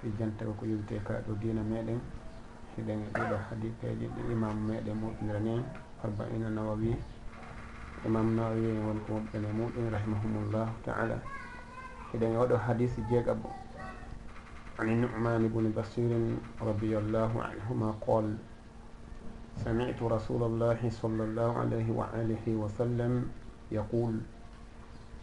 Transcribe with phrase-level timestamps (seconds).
[0.00, 2.00] fijan tawa ko yewte ka ɗo diina meɗen
[2.76, 5.64] heɗen e ɗiɗo hadiseji ɗi imam meɗen muɗodirani en
[6.04, 6.96] arbaina nawawi.
[8.06, 11.16] Imam nawawi en woni ko woɓɓene muɗum rahimahumullahu taala.
[12.12, 13.48] Heɗen e oɗo hadise jeeɗaɓo
[14.80, 16.12] عن النعمان بن بشير
[16.62, 18.36] رضي الله عنهما قال
[19.60, 23.28] سمعت رسول الله صلى الله عليه وآله وسلم
[23.72, 24.14] يقول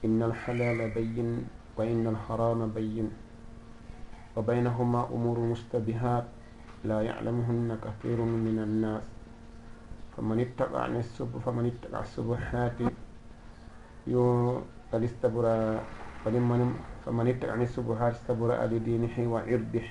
[0.06, 1.30] إن الحلال بين
[1.78, 3.10] وإن الحرام بين
[4.38, 6.24] وبينهما أمور مشتبهات
[6.86, 9.04] لا يعلمهن كثير من الناس
[10.18, 12.78] فمن اتبع السب فمن اتبع السبحات
[14.92, 15.80] فليستبرأ
[16.26, 19.88] فلمن فمن اتبع السبحات استبرأ لدينه وعرضه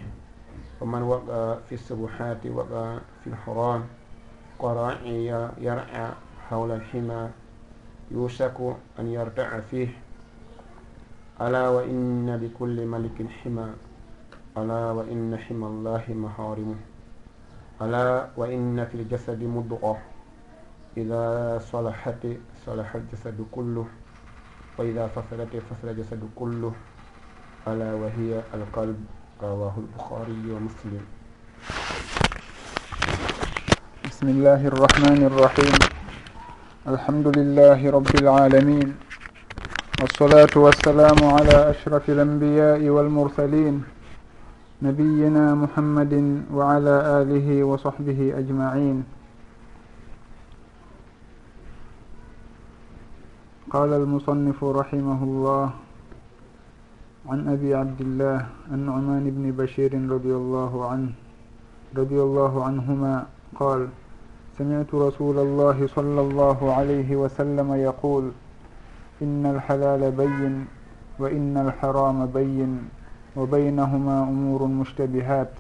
[0.81, 3.83] ومن وقع في السبحات وقع في الحرام
[4.59, 5.27] قراعي
[5.59, 6.09] يرعى
[6.51, 7.31] حول الحمى
[8.11, 8.57] يوشك
[8.99, 9.89] أن يرتع فيه
[11.41, 13.69] ألا وإن لكل ملك حمى
[14.57, 16.81] ألا وإن حمى الله محارمه
[17.83, 19.97] ألا وإن في الجسد مضغة.
[20.97, 22.23] إذا صلحت
[22.67, 23.87] صلح الجسد كله.
[24.79, 26.73] وإذا فصلت فصل الجسد كله.
[27.69, 28.97] ألا وهي القلب
[29.43, 31.05] رواه البخاري ومسلم.
[34.09, 35.75] بسم الله الرحمن الرحيم.
[36.89, 38.89] الحمد لله رب العالمين.
[40.01, 43.96] والصلاة والسلام على أشرف الأنبياء والمرسلين.
[44.83, 49.05] نبينا محمد وعلى آله وصحبه أجمعين.
[53.71, 55.71] قال المصنف رحمه الله
[57.29, 61.11] عن أبي عبد الله النعمان بن بشير رضي الله عنه
[61.97, 63.89] رضي الله عنهما قال
[64.59, 68.25] سمعت رسول الله صلى الله عليه وسلم يقول
[69.23, 70.67] إن الحلال بين
[71.19, 72.96] وإن الحرام بين.
[73.37, 75.51] وبينهما أمور مشتبهات.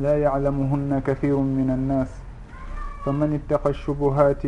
[0.00, 2.08] لا يعلمهن كثير من الناس.
[3.04, 4.42] فمن اتقى الشبهات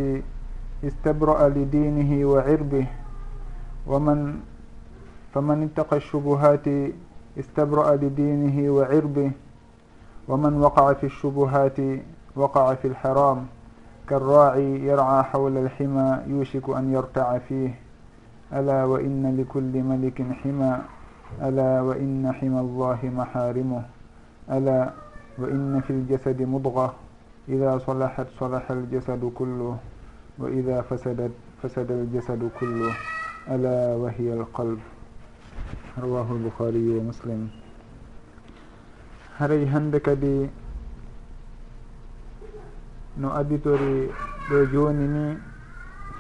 [0.84, 2.84] استبرأ لدينه وعرضه.
[3.86, 4.40] ومن
[5.34, 6.92] فمن اتقى الشبهات
[7.38, 9.30] استبرأ لدينه وعرضه.
[10.28, 11.78] ومن وقع في الشبهات
[12.36, 13.46] وقع في الحرام.
[14.08, 17.74] كالراعي يرعى حول الحمى يوشك أن يرتع فيه.
[18.52, 20.78] ألا وإن لكل ملك حمى.
[21.38, 23.82] ألا وإن حمى الله محارمه.
[24.50, 24.80] ألا
[25.38, 26.94] وإن في الجسد مضغة.
[27.48, 29.76] إذا صلحت صلح الجسد كله
[30.38, 31.32] وإذا فسدت
[31.62, 32.92] فسد الجسد كله.
[33.50, 34.80] ألا وهي القلب.
[36.02, 37.60] رواه البخاري ومسلم.
[39.40, 40.52] haray hande kadi
[43.16, 44.12] no aditori
[44.52, 45.24] ɗo joni ni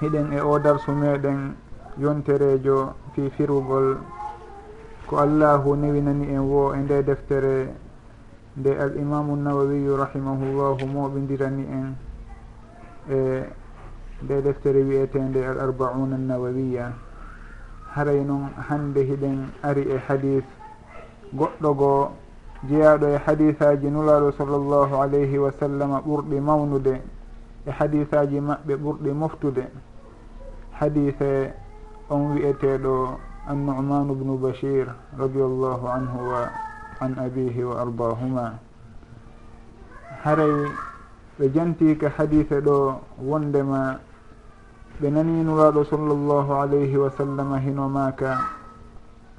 [0.00, 1.52] hiɗen e o darsu meɗen
[2.00, 4.00] yonterejo fi firugol
[5.10, 7.74] ko allahu newinani en wo e nde deftere
[8.56, 11.86] nde al imamu nawawiyu rahimahullahu moɓidirani en
[13.10, 13.44] e
[14.22, 16.92] nde deftere wiyetende al arbauna nawawiya.
[17.94, 20.44] Haray noon hande hiɗen ari e hadis
[21.34, 22.10] goɗɗo goo
[22.68, 27.02] jeyaɗo e hadisaji nulaɗo sallllahu alayhi wa sallam ɓurɗi mawnude
[27.66, 29.64] e hadisaji maɓɓe ɓurɗi moftude.
[30.78, 31.50] Hadise
[32.10, 33.18] on wiyeteɗo
[33.50, 34.86] النعمان بن بشير
[35.18, 38.46] رضي الله عنه وعن أبيه وأرضاهما
[40.24, 40.68] haray
[41.38, 43.96] ɓe jantika hadise ɗo wondema
[45.00, 48.36] ɓe nani nuraɗo sallllahu alayhi wa sallam hino maka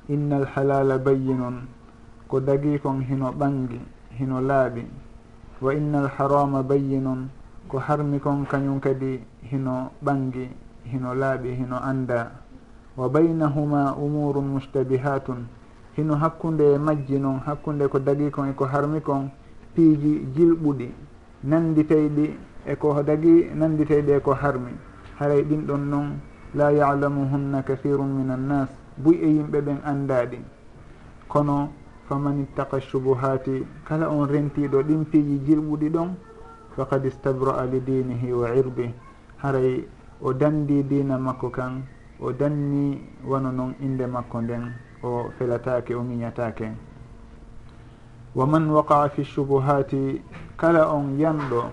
[0.09, 1.67] inna alhalala bayinun
[2.27, 3.79] ko dagi kon hino ɓangi
[4.17, 4.85] hino laaɓi.
[5.61, 7.29] Wa inna alharama bayinun
[7.69, 10.49] ko harmi kon kañum kadi hino ɓangi
[10.89, 12.40] hino laaɓi hino anda
[13.01, 15.47] wa baynahuma umurun mustabihatun
[15.97, 19.31] hino hakkunde e majji noon hakkunde ko dagi kon eko harmi kon
[19.73, 20.87] piiji jilɓuɗi
[21.43, 22.25] nanditeyɗi
[22.65, 24.71] eko dagi nanditeyɗi eko harmi.
[25.17, 26.07] Haray ɗin ɗon noon
[26.53, 30.37] la yalamuhunna kahirun min annas buy e yimɓe ɓen anndaɗi
[31.27, 31.69] kono
[32.07, 36.13] faman ittaqa subuhati kala on rentiɗo ɗin piiji jilɓuɗi ɗon
[36.75, 38.93] faqad istabraa li dinihi wa irbih
[39.37, 39.87] haray
[40.21, 41.81] o dandi dina makko kan
[42.21, 44.71] o danni wano noon inde makko nden
[45.03, 46.71] o felatake o miñatake
[48.35, 50.21] wa man waqaa fi subuhati
[50.57, 51.63] kala on yanɗo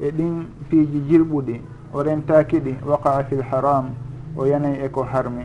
[0.00, 1.60] e ɗin piiji jirɓuɗi
[1.92, 3.94] o rentaki ɗi waqaa fi lharam
[4.36, 5.44] o yanay e ko harmi.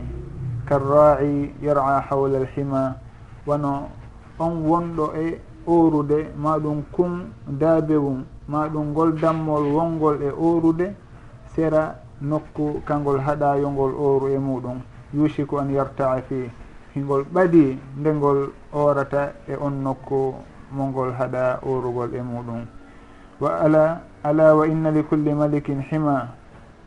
[0.66, 2.96] Karraci yara hawla alhima
[3.46, 3.88] wano
[4.38, 10.94] on wonɗo e orude ma ɗum kum daabewum ma ɗum ngol dammol wongol e orude
[11.54, 14.80] sera nokku kangol haɗayongol ooru e muɗum.
[15.14, 16.50] Yusiku an yartaa fi.
[16.94, 20.34] Hingol ɓadi ndengol orata e on nokku
[20.72, 22.66] mongol haɗa orugol e muɗum.
[23.40, 26.28] Wa ala ala wa inna li culli malikin hima.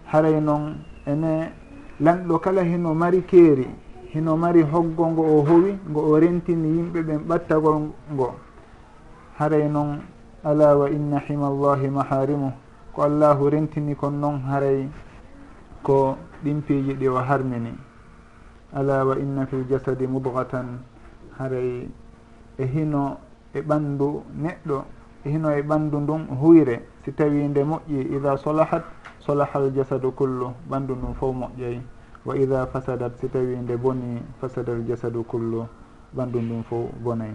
[0.05, 0.77] Haray noon
[1.07, 1.51] ene
[1.99, 3.67] lanɗo kala hino mari keeri
[4.13, 8.35] hino mari hoggo ngo o howi ngo o rentini yimɓe ɓen ɓattagol ngo.
[9.39, 10.01] Haray noon
[10.43, 12.51] ala wa inna hima llahi maharimu.
[12.93, 14.87] Ko allahu rentini kon noon haray
[15.83, 17.73] ko ɗimpiiji ɗi o harmini.
[18.73, 20.79] Ala wa inna fi ljasadi mudgatan
[21.37, 21.87] haray
[22.57, 23.17] e hino
[23.53, 24.85] e ɓanndu neɗɗo
[25.25, 28.83] e hino e ɓanndu ndun huyre si tawi nde moƴƴi ida solahat
[29.19, 31.81] solaha al kullu ɓanndu ndun fof moƴƴay.
[32.25, 35.67] Wa ida fasadat si tawi nde boni fasada al kullu
[36.15, 37.31] ɓanndu ndun fof bonay.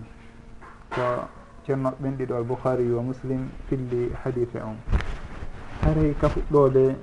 [0.91, 1.29] Ko
[1.65, 4.77] ceerno ɓenɗiɗo albouhari wa muslim filli hadife on.
[5.83, 6.97] Haray ka fuɗɗode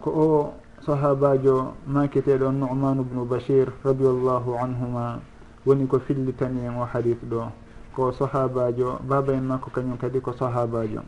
[0.00, 0.54] ko o
[0.84, 5.20] sahabajo maketeɗo nu'manu bnu bachir radiallahu anhuma
[5.66, 7.48] woni ko fillitani en o hadis ɗo.
[7.94, 11.00] Ko sahabajo baba en makko kañum kadi ko sahabajo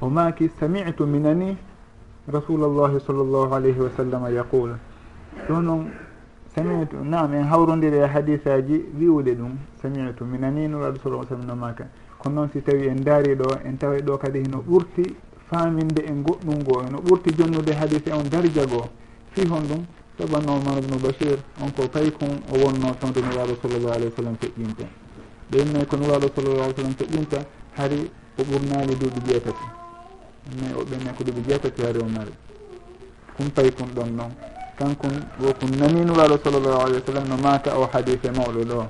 [0.00, 1.56] o maki samitu minani?
[2.30, 4.76] Rasulallahi sallllahu alayhi wa sallam yaqul
[5.48, 5.90] ɗo noon
[6.54, 9.56] samitu nam en hawrodiri e hadis aji wiwde ɗum.
[9.82, 10.68] Samitu minani?
[10.68, 14.18] Nuraɗo sal sallam no maka kono noon si tawi en daari ɗo en tawa ɗo
[14.18, 15.02] kadi hino ɓurti
[15.50, 18.88] faaminde e goɗɗum ngoo eno ɓurti jonnude hadise on darja goo
[19.32, 19.82] fi hon ɗum
[20.18, 24.16] saabu omar ubnu bachir on ko pay kon o wonno fewde nuraɗo sallllahu alayhi wa
[24.16, 24.84] sallam feƴƴinta
[25.50, 27.38] ɓeyinne ko nuraɗo sallllahu alih sallam feƴƴinta
[27.76, 29.64] hari o ɓurnaali duuɓi jeetati.
[30.58, 32.32] Ne o ɓenne ko duuɓi jeetati hari o mari.
[33.36, 34.32] Kum pay kon ɗon noon.
[34.78, 38.86] Kankon wokon nani nuraɗo sallllahu alayhi wa sallam no maaka o hadise mawɗo ɗo.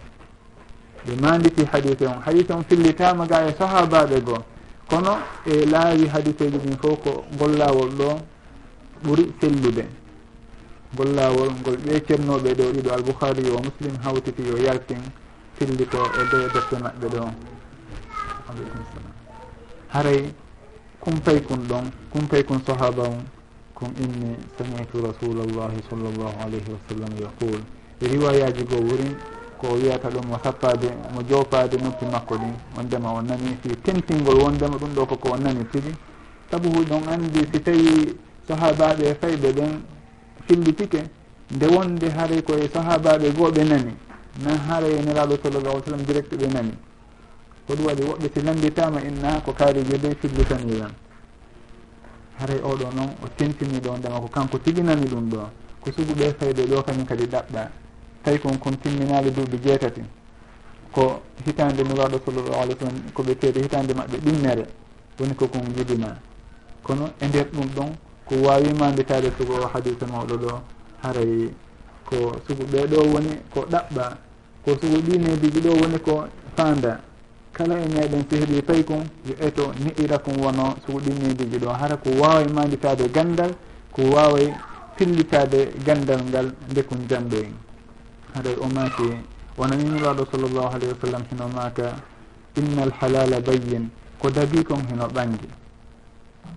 [1.06, 2.20] Ɓe manditi hadise on.
[2.24, 4.38] Hadise on fillitama ga e sahabaɓe goo
[4.90, 8.08] kono e laawi hadiseji ɗin fof ko ngol laawol ɗo
[9.04, 9.84] ɓuri sellude.
[10.94, 15.02] Ngol laawol ngol ɓe ceernoɓe ɗo ɗiɗo albouhari yo muslim hawtiti yo yaltin
[15.56, 17.20] filli ko e de defte maɓɓe ɗo.
[18.48, 19.12] Aleykum salam
[19.88, 20.34] haray
[21.00, 21.84] kumpay kun ɗon?
[22.12, 23.22] Kumpay kun sahaba um
[23.75, 27.60] kum inni samitu rasulallahi sallllahu alayhi wa sallam yaqul.
[28.00, 29.16] E riwayaji go wurin
[29.64, 34.37] ko wiyata ɗum mo sappade mo jofade noppi makko ɗin wondema o nani si tentingol
[34.43, 35.93] wondema ɗum ɗo koko o nani tigi
[36.50, 38.14] saabu ɗon andi si tawi
[38.49, 39.81] sahabaɓe fayɓe ɓen
[40.46, 41.00] fillitike
[41.55, 43.93] nde wonde haray koye sahabaɓe gooɓe nani
[44.44, 46.75] na haray e nelaɗo sallallah alih sallam direct ɓe nani.
[47.67, 50.93] Ko ɗum waɗi woɓɓe si landitama inna ko kaarije de fillitani tan
[52.38, 55.40] haray oɗo noon o tentini ɗo ndema ko kanko tiginani ɗum ɗo
[55.81, 57.83] ko suguɓe fayɓe ɗo kañum kadi ɗaɓɓa.
[58.24, 60.02] tawi kon kon timminali duuɓi jeetati.
[60.92, 64.64] Ko hitande nuraɗo sallllahu alih w sallam koɓe keeɓe hitande maɓɓe ɗimmere
[65.18, 66.16] woni ko kon jibina
[66.82, 67.90] kono e nder ɗum ɗon
[68.28, 70.60] ko wawima mbitade sugo o hadise mawɗo ɗo
[71.02, 71.50] haray
[72.08, 72.16] ko
[72.46, 74.04] sugu ɓeɗo woni ko ɗaɓɓa
[74.64, 76.24] ko sugu ɗinediji ɗo woni ko
[76.56, 77.00] fanda
[77.52, 81.68] kala e meɗen si sehli pay kon yo eto ni'ira kon wono sugu ɗinediji ɗo.
[81.72, 83.52] Hara ko waway manditade gandal
[83.92, 84.52] ko waway
[84.96, 87.63] fillitade gandal ngal ndekon jamɗo en
[88.34, 89.08] haray o maaki
[89.58, 91.94] wona yimiraɗo sallllahu alayhi wa sallam hino maaka
[92.56, 93.88] inna alhalala bayyin
[94.19, 95.48] ko dagi kon hino ɓangi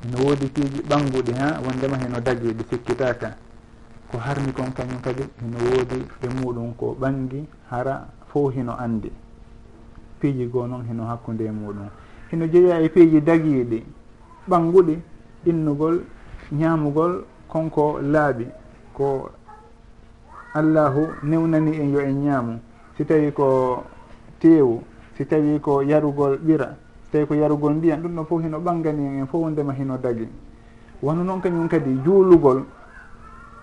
[0.04, 3.38] hino woodi piiji ɓanguɗi ha wondema hino dagi ɗi sikkitaka
[4.12, 9.12] ko harmi kon kañum kadi hino woodi e muɗum ko ɓangi hara fo hino andi
[10.20, 11.90] piiji goo noon hino hakkude e muɗum
[12.32, 13.86] hino jeeya e piiji dagiiɗi
[14.50, 14.98] ɓanguɗi
[15.46, 16.02] innugol
[16.52, 18.46] ñaamugol konko laaɓi
[18.94, 19.30] ko
[20.54, 22.60] allahu newnani en yo en ñaamu
[22.98, 23.84] si tawi ko
[24.40, 24.82] teewu
[25.18, 26.76] si tawi ko yarugol ɓira
[27.06, 29.98] si tawi ko yarugol ndiyan ɗum ɗo fof hino ɓangani en en fof wondema hino
[29.98, 30.28] dagi
[31.02, 32.64] wono noon kañum kadi juulugol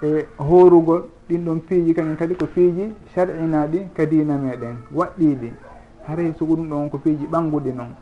[0.03, 5.53] e horugol ɗin ɗon piiji kañum kadi ko piiji sar'inaɗi ka diina meɗen waɗɗiɗi
[6.07, 7.95] haray sugu ɗum ɗon ko piiji ɓanguɗi noon.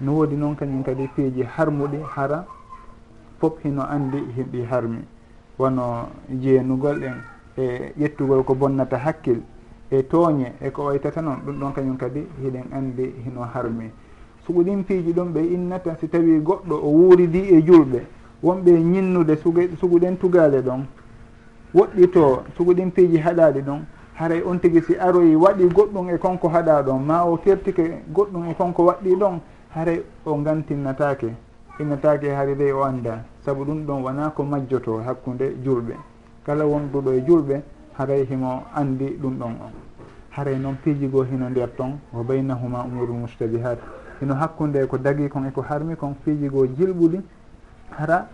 [0.00, 2.44] No woodi noon kañum kadi piiji harmuɗi hara
[3.40, 5.02] fof hino andi hiɗi harmi.
[5.58, 6.08] Wono
[6.40, 7.31] jeenugol en.
[7.56, 9.40] e ƴettugol ko bonnata hakkil
[9.90, 13.90] e tooñe e ko waytata noon ɗum ɗon kañum kadi hiɗen anndi hino harmi.
[14.46, 18.00] Sugu ɗin piiji ɗum ɓe innata si tawi goɗɗo o wuuridi e julɓe
[18.42, 19.36] wonɓe ñinnude
[19.80, 20.86] suguɗen tugaale ɗon
[21.74, 23.80] woɗɗito suguɗinpiiji haɗaade ɗon
[24.14, 28.50] haray on tigi si aroyi waɗi goɗɗum e konko haɗa ɗon ma o tertike goɗɗum
[28.50, 29.40] e konko waɗɗi ɗon
[29.74, 31.32] haray o gantinnataake
[31.80, 35.94] innataake hari dey o annda sabu ɗum ɗon wonaa ko majjoto hakkunde julɓe
[36.44, 37.62] kala wonduɗo e julɓe
[37.98, 39.72] haray himo andi ɗum ɗon on.
[40.30, 43.78] Haray noon piiji goo hino nder ton wo baynahuma umuru mustabihat.
[44.20, 47.20] Hino hakkude ko dagi kon eko harmi kon piiji goo jilɓuɗi
[47.90, 48.28] hara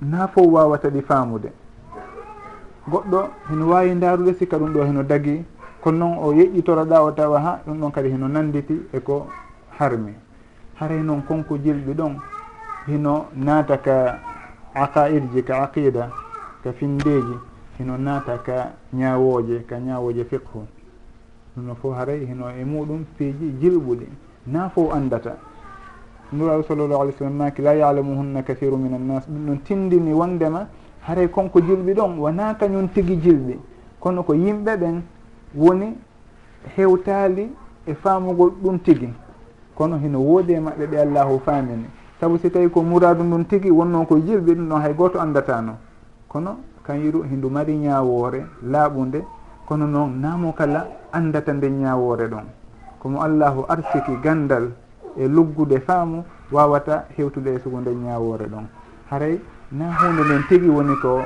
[0.00, 1.52] na fof wawata ɗi faamude.
[2.88, 5.44] Goɗɗo hino wawi ndarude sikka ɗum ɗo hino dagi
[5.80, 9.26] kono noon o yeƴƴitoroɗa o tawa ha ɗum ɗon kadi hino nanditi eko
[9.78, 10.12] harmi.
[10.74, 12.16] Haray noon konko jilɓi ɗon
[12.86, 14.18] hino naata ka
[14.74, 16.10] aqaidji ka aqida
[16.62, 17.38] ka findeji
[17.78, 20.66] hino naata ka ñaawooje ka ñaawooje fiqhu.
[21.56, 24.06] Ɗumno fof haray hino e muɗum piiji jilɓuɗi.
[24.46, 25.36] Naa fof anndata.
[26.32, 30.66] Nuraɗo sallllahu alih w sallam naaki la yalamuhunna kathiru min annas ɗum ɗon tindini wondema
[31.06, 33.58] haray konko jilɓi ɗon wonaa kañum tigi jilɓi.
[34.00, 35.02] Kono ko yimɓe ɓen
[35.54, 35.96] woni
[36.76, 37.50] hewtaali
[37.86, 39.08] e faamugol ɗum tigi.
[39.74, 41.86] Kono hino woodi e maɓɓe ɓe allahu faamini.
[42.20, 45.76] Sabu si tawi ko muradu ndun tigi wonnoon ko jilɓi ɗum ɗon hay gooto anndatano
[46.28, 49.24] kono kanyiru hindu mari ñawore laaɓude
[49.66, 52.44] kono noon namo kala andata nde ñawore ɗon.
[52.98, 54.72] Komo allahu arsiki gandal
[55.16, 58.66] e luggude faamu wawata hewtude e sugo nde ñawore ɗon.
[59.10, 59.40] Haray
[59.72, 61.20] na hunde nden tigui woni ko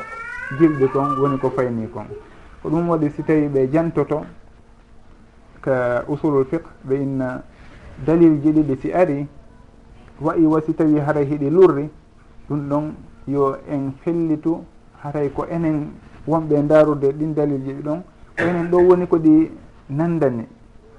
[0.58, 2.06] jilɗi kon woni ko fayni kon.
[2.62, 4.24] Ko ɗum waɗi si tawi ɓe jantoto
[5.60, 7.42] ka usulul fiqe ɓe inna
[8.04, 9.26] dalil ji ɗiɗi si ari
[10.20, 11.90] wayi wa si tawi haray hiɗi lurri
[12.48, 12.94] ɗum ɗon
[13.26, 14.64] yo en fellitu
[15.02, 15.90] haray ko enen
[16.26, 18.02] wonɓe darude ɗin dalil dalilji ɗon
[18.36, 19.50] ko enen ɗo woni ko ɗi
[19.90, 20.46] nandani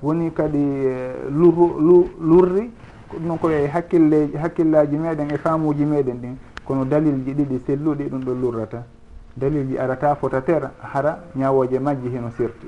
[0.04, 1.80] woni kadi eh, lurru
[2.20, 2.70] lurri
[3.08, 6.36] ko ɗum ko e hakkille hakkillaji meɗen e faamuji meɗen ɗin.
[6.66, 8.84] Kono dalil ji ɗiɗi selluɗi ɗum ɗo lurrata.
[9.36, 12.68] Dalil ji arata fota ter hara ñawoje majji hino sirti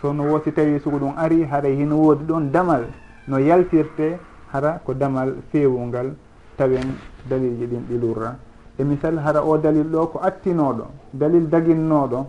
[0.00, 2.86] sono wo si tawi sugu ɗum ari haray hino woodi ɗon damal
[3.26, 4.18] no yaltirte
[4.52, 6.14] hara ko damal fewungal
[6.56, 6.94] tawen
[7.28, 8.36] dalilji ɗin ɗi lurra.
[8.78, 12.26] e misal hara o dalil ɗo ko attinoɗo dalil daginnoɗo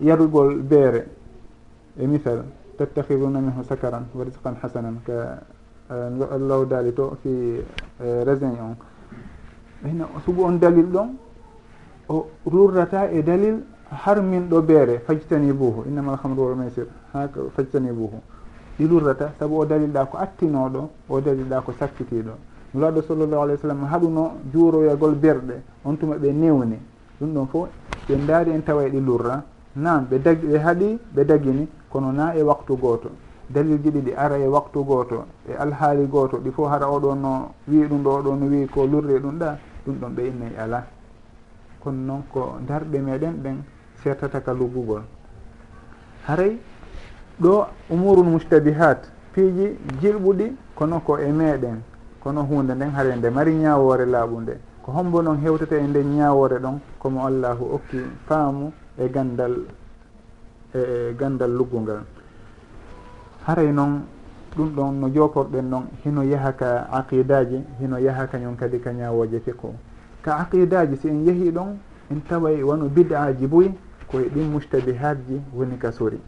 [0.00, 1.06] yarugol beere.
[1.96, 2.44] E misal
[2.76, 5.42] tattahiduna minhu sakaran wa risqan hasanan ka
[5.90, 7.28] eh, allahu daali to fi
[8.02, 8.76] eh, rasin on.
[9.82, 11.08] Ɓeyna sugu on dalil ɗon
[12.08, 17.92] o rurrata e dalil har min ɗo beere fajtani buhu innama alhamdu walmaysir ha fajtani
[17.92, 18.20] buhu
[18.78, 22.32] ɗi rurrata saabu o dalil ɗa ko attinoɗo o dalil ɗa ko sakkitiɗo.
[22.74, 26.78] nulaɗo sallllahu alayhi w sallam haɗuno juuroyagol berɗe on tuma ɓe newni.
[27.20, 27.68] Ɗum ɗon fof
[28.08, 29.42] ɓe daari en tawa ɗi lurra.
[29.76, 33.10] Nan ɓe dag ɓe haaɗi ɓe dagini kono na e waktu gooto.
[33.48, 36.36] Dalilji ɗiɗi ara e waktu gooto e alhaali gooto.
[36.38, 39.38] Ɗi fof hara oɗo no wi ɗum ɗo oɗo no wi ko lurri e ɗum
[39.38, 40.86] ɗa ɗum ɗon ɓe innayi ala
[41.80, 43.56] kono noon ko darɗe meɗen ɗen
[44.02, 45.02] sertata ka luggugol
[46.26, 46.58] haray
[47.40, 51.80] ɗo umurul mustabihat piiji jilɓuɗi kono ko e meɗen.
[52.28, 54.54] kono hunde nden haare nde mari ñawore laaɓunde.
[54.82, 59.54] Ko hombo noon hewtete e nden ñawore ɗon komo allahu okki faamu e gandal
[60.74, 62.00] e, e gandal luggungal
[63.46, 64.02] haray noon
[64.56, 69.40] ɗum ɗon no joporɗen noon hino yaha ka aqidaji hino yaha kañum kadi ka ñawoje
[69.40, 69.72] fiqu
[70.20, 71.78] ka aqidaji si en yeehi ɗon
[72.10, 73.72] en taway wano bid'aji boyi
[74.10, 76.20] koye ɗin mustabihatji woni ka sori.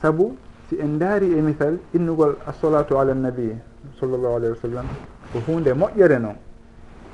[0.00, 0.36] Saabu
[0.70, 3.52] si en daari e misal innugol assolatu ala nabi.
[4.02, 4.86] sallllahu alayhi wa sallam
[5.32, 6.36] ko hunde moƴƴere noon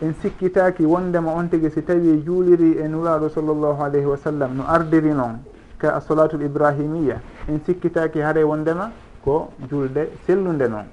[0.00, 4.64] en sikkitaki wondema on tigui si tawi juuliri e nuraɗo sallllahu alayhi wa sallam no
[4.76, 5.38] ardiri noon
[5.78, 8.90] ka assolatul ibrahimia en sikkitaki haare wondema
[9.24, 10.86] ko julde sellude noon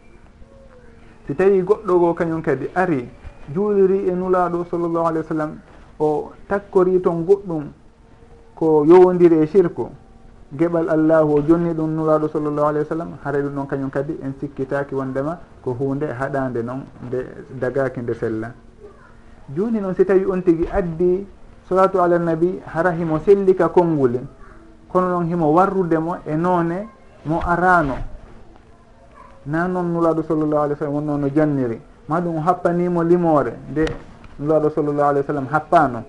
[1.27, 3.07] si tawi goɗɗo go kañum kadi ari
[3.53, 5.51] juuliri e nulaɗo sallllahu alayhi wa sallam
[5.99, 7.63] o takkori toon goɗɗum
[8.55, 9.89] ko yowodiri e shirku.
[10.53, 14.17] geɓal allahu o jonni ɗum nuraɗo sallllahu alayhi wa sallam haray ɗum noon kañum kadi
[14.21, 17.25] en sikkitaki wondema ko hunde haɗande noon nde
[17.59, 18.51] dagaki nde sella
[19.55, 21.25] joni noon si tawi on tigui addi
[21.67, 24.19] salatu ala nabi hara himo sellika konnguli
[24.87, 26.87] kono noon himo warrudemo e noone
[27.25, 27.95] mo arano.
[29.45, 31.81] Na noon nuraɗo sallllahu alih w sallam wonno no janniri.
[32.07, 33.85] Ma ɗum happanimo limore nde
[34.39, 36.03] nuraɗo sallllahu alih w sallam happano.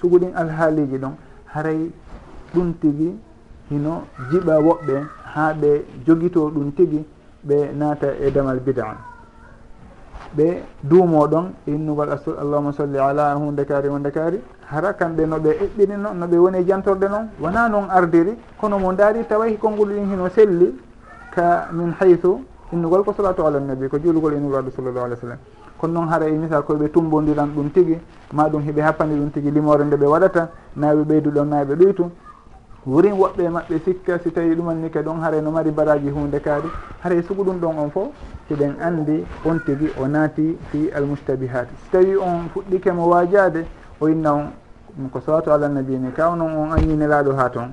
[0.00, 1.14] Sugu ɗin alhaaliji ɗon
[1.54, 1.90] haray
[2.54, 3.14] ɗum tigui
[3.74, 4.96] hino jiɓa woɓɓe
[5.34, 7.04] ha ɓe jogito ɗum tigi
[7.44, 8.96] ɓe naata e damal bida.
[10.36, 14.40] Ɓe duumo ɗon innugol innugal allahuma solli ala hunde kaari hunde kaari.
[14.66, 18.78] Hara kamɓe no ɓe eɓɓirino no ɓe woni e jantorde noon wona noon ardiri kono
[18.78, 20.74] mo daari tawa konngol ɗin hino selli
[21.34, 22.40] ka min haythu
[22.72, 25.38] innugol ko salatu ala nabi ko juulugol innugol aɗo sallllahu alih w sallam.
[25.78, 27.98] Kono noon hara e misal koyeɓe tumbodiran ɗum tigi
[28.32, 32.10] ma ɗum heɓe happani ɗum tigi limore nde ɓe waɗata naɓe ɓeydu ɗon naɓe ɗoytu
[32.86, 36.68] wurin woɓɓe maɓɓe sikka si tawi ɗumanni ka ɗon haare no mari baraji hunde kaadi.
[37.02, 38.08] Haare sugu ɗum ɗon on fof
[38.48, 43.64] siɗen andi on tigui o naati fi almustabihat si tawi on fuɗɗikemo wajade
[44.00, 44.52] o inna on
[45.10, 47.72] ko sowatu ala kaw kawnon on anñinelaɗo ha toon.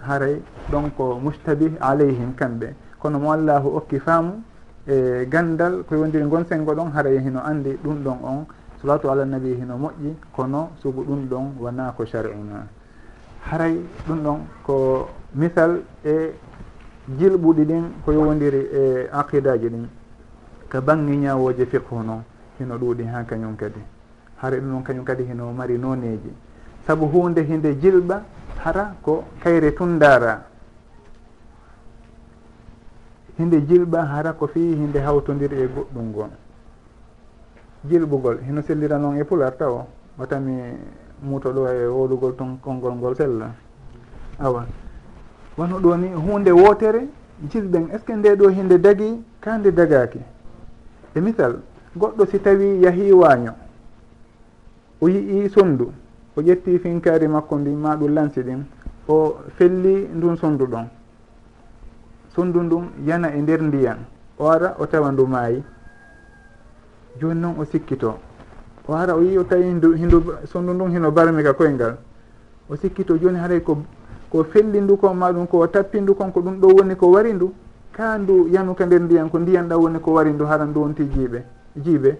[0.00, 0.40] Haray
[0.70, 2.74] ɗon ko mustabih aleyhim kamɓe.
[2.98, 4.42] Kono mo allahu okki faamu
[4.88, 8.46] e gandal ko wondiri gonsengo ɗon haray hino andi ɗum ɗon on.
[8.80, 12.30] Solatu ala nabi hino moƴƴi kono sugu ɗum ɗon wona ko chari
[13.48, 16.34] haray ɗum ɗon ko misal e
[17.18, 19.88] jilɓuɗi ɗin ko yowodiri e aqidaji ɗin.
[20.70, 22.22] Ko bange ñawoje fiqhu noon
[22.58, 23.80] hino ɗuuɗi ha kañum kadi.
[24.36, 26.32] Hara ɗum ɗon kañum kadi hino mari noneji.
[26.86, 28.22] Saabu hunde hinde jilɓa
[28.64, 30.44] hara ko kayre tundara.
[33.38, 36.30] Hinde jilɓa hara ko fii hinde hawtodiri e goɗɗum ngon.
[37.88, 39.86] Jilɓugol hino sellira noon e pular taw
[40.18, 40.76] watami
[41.22, 43.52] muuto ɗo e wolugol ton konngol ngol sella
[44.38, 44.66] awa.
[45.56, 47.08] Wano ɗo ni hunde wootere
[47.50, 50.20] jisɓen est ce que nde ɗo hinde dagi ka nde dagaki
[51.14, 51.60] e misal
[51.96, 53.52] goɗɗo si tawi yahi waño
[55.00, 55.92] o yii sondu
[56.36, 58.64] o ƴetti finkari makko ndi ma ɗum lansi ɗin
[59.08, 60.86] o felli ndun sondu ɗon.
[62.34, 63.98] Sondu ndun yana e nder ndiyan
[64.38, 65.62] o ara o tawa ndu maayi.
[67.18, 68.18] Joni noon o sikkito
[68.90, 70.18] o ara o yi o tawi hindu hindu
[70.52, 71.96] sondu ndun hino barmi ka koyngal
[72.68, 73.78] o sikkito joni haray ko
[74.30, 77.52] ko felli ndukon ma ɗum ko tappi ndukon ko ɗum ɗo woni ko wari ndu
[77.92, 81.04] ka ndu yanuka nder ndiyan ko ndiyan ɗa woni ko wari ndu hara ndu wonti
[81.04, 81.42] jiiɓe
[81.76, 82.18] jiiɓe.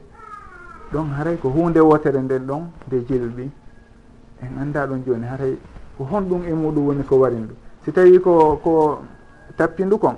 [0.93, 3.51] Ɗon haray ko hunde wotere nden ɗon nde jilɓi.
[4.43, 5.57] En annda ɗon joni haray
[5.97, 7.55] ko honɗum e muɗum woni ko wari ndu.
[7.85, 9.01] Si tawi ko ko
[9.57, 10.17] tappi ndukon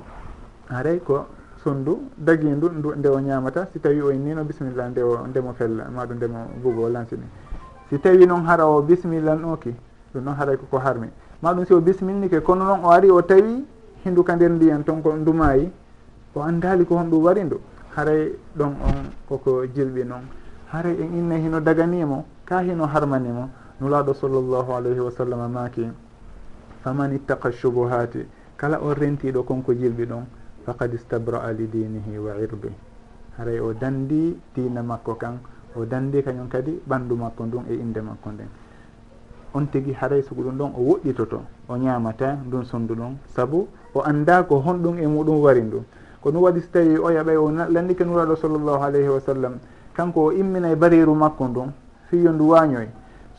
[0.69, 1.27] haray ko
[1.63, 5.53] sonndu dagindu ndu nde o ñamata si tawi o innino no bisimilla nde o ndemo
[5.55, 7.25] fella maɗum ndemo bugo o lansini
[7.93, 9.75] si tawi noon hara o bisimilla noki
[10.15, 11.09] ɗum noon haray koko harmi.
[11.43, 13.65] Maɗum si o bisimilnike kono noon o ari o tawi
[14.05, 15.71] hindu ka nder ndiyan toon ko ndumayi
[16.35, 17.61] o anndali ko honɗum wari ndu.
[17.97, 20.25] Haray ɗon on koko jilɓi noon.
[20.73, 23.51] Haray en inne hino daganimo ka hino harmanimo.
[23.81, 25.87] Nulaɗo sallllahu alayhi wa sallam maki
[26.83, 28.27] faman ittaqa shubuhati
[28.57, 30.25] kala on rentiɗo konko jilɓi ɗon.
[30.65, 32.73] faqad istabra'a li dinihi wa irdih
[33.39, 35.39] haray o dandi dina makko kan
[35.77, 38.49] o dandi kañum kadi ɓanndu makko ndun e inde makko nden.
[39.55, 44.01] On tigi haray sugu ɗum ɗon o woɗɗitoto o ñamata ndun sonndu ɗon saabu o
[44.01, 45.83] annda ko honɗum e muɗum wari ndu.
[46.21, 49.55] Ko ɗum waɗi so tawi o yaɓay o landike nuraɗo sallllahu alayhi wa sallam
[49.95, 51.73] kanko o immina e bariru makko ndun
[52.09, 52.89] fiyo ndu wañoy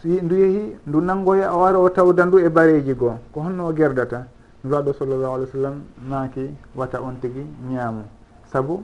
[0.03, 3.73] ndu yeehi ndu nanngoya o ara o tawda ndu e bareji goo ko honno o
[3.73, 4.27] gerdata.
[4.63, 5.75] nuraɗo sallllahu alih w sallam
[6.09, 8.03] maaki wata on tigi ñaamu.
[8.51, 8.83] Saabu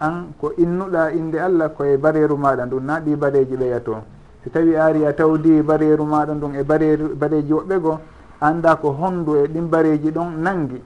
[0.00, 4.02] an ko innuɗa inde allah koye bareru maɗa ndu na ɗi bareji ɓeyato
[4.42, 7.98] si tawi aari a tawdi bareru maɗa ndun e bareji woɓɓe goo
[8.40, 10.82] anda ko honndu e ɗin bareji ɗon nangi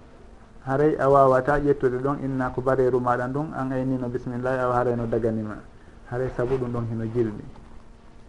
[0.65, 4.95] haray a wawata ƴettude ɗon inna ko bareru maɗa ndun an aynino bisimillahi awa haray
[4.97, 5.57] no daganima.
[6.11, 7.45] Haray saabu ɗum ɗon hino jilɗi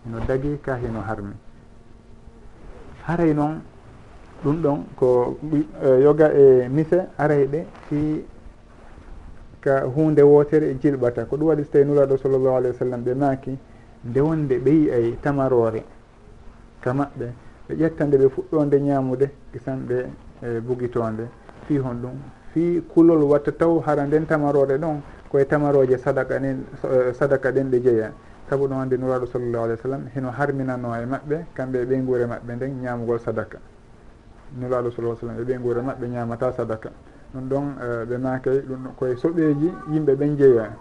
[0.06, 1.34] hino dagi ka hino harmi.
[3.06, 3.62] Haray noon
[4.44, 5.38] ɗum ɗon ko
[5.84, 8.26] e yoga e mise arayɗe fi
[9.60, 11.26] ka hunde wotere e jilɓata.
[11.26, 13.58] Ko ɗum waɗi so tawi nuraɗo sallllahu alayhi wa sallam ɓe maaki
[14.06, 15.84] ndewonde ɓe yi ay e tamarore
[16.82, 17.28] ka maɓɓe
[17.70, 20.06] ɓe ƴetta nde ɓe fuɗɗode ñamude kisanɓe
[20.42, 21.28] e bugitonde
[21.68, 22.16] fi hon ɗum
[22.54, 26.66] fi kulol watta taw hara nden tamarore ɗon koye tamaroje sadaka ɗen
[27.14, 28.12] sadaka ɗen ɗe jeeya.
[28.50, 32.26] Saabu ɗum hande nuraɗo sallllahu alih w sallam heno harminano e maɓɓe kamɓe e ɓeygure
[32.26, 33.58] maɓɓe nden ñamugol sadaka
[34.60, 36.90] nuraɗo sala sallam e ɓe guura mabɓe ñamata sadaka.
[37.34, 40.76] Ɗum ɗon e, ɓe makay ɗum koye soɓeji yimɓe ɓen jeeya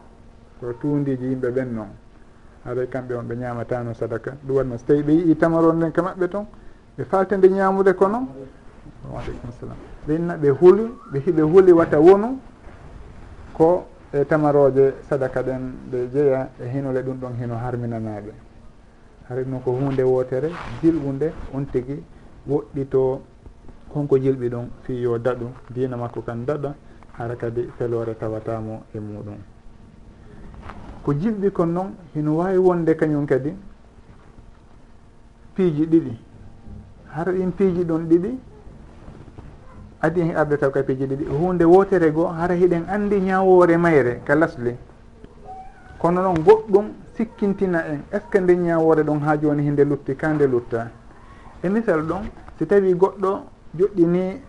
[0.60, 1.88] ko tundiji yimɓe ɓen noon.
[2.64, 4.32] Haray kamɓe on ɓe ñamatano sadaka.
[4.46, 6.46] Ɗum waɗno so tawi ɓe yii tamaron nden ka maɓɓe toon
[6.98, 8.26] ɓe faltende ñamude kono.
[9.12, 12.38] Waaleykum salam ɓenna ɓe huuli ɓe hiɓe huuli watta wonu
[13.54, 18.32] ko e tamaroje sadaka ɗen ɓe jeeya e hinole ɗum ɗon hino harminanaɓe
[19.28, 20.50] haray noon ko hunde wotere
[20.82, 22.02] jilɓude on tigui
[22.48, 23.20] woɗɗito
[23.92, 26.74] konko jilɓi ɗum fi yo daɗu dina makko kan daɗa
[27.18, 29.38] hara kadi felore tawatamo e muɗum.
[31.02, 33.54] Ko jilɓi kon noon hino wawi wonde kañum kadi
[35.54, 36.16] piiji ɗiɗi.
[37.12, 38.38] Hara ɗin piiji ɗon ɗiɗi
[40.00, 41.24] adi hen arde taw ka piiji ɗiɗi.
[41.26, 44.76] Hunde wotere goo hara hiɗen andi ñawore mayre ka lasli.
[45.98, 48.00] Kono noon goɗɗum sikkintina en.
[48.12, 50.90] Est ce que nde ñawore ɗon ha joni hinde lutti ka nde lutta?
[51.62, 52.22] E misal ɗon
[52.56, 53.42] si tawi goɗɗo
[53.78, 54.40] joɗɗini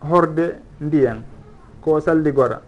[0.00, 1.22] horde ndiyan
[1.80, 2.60] ko salligora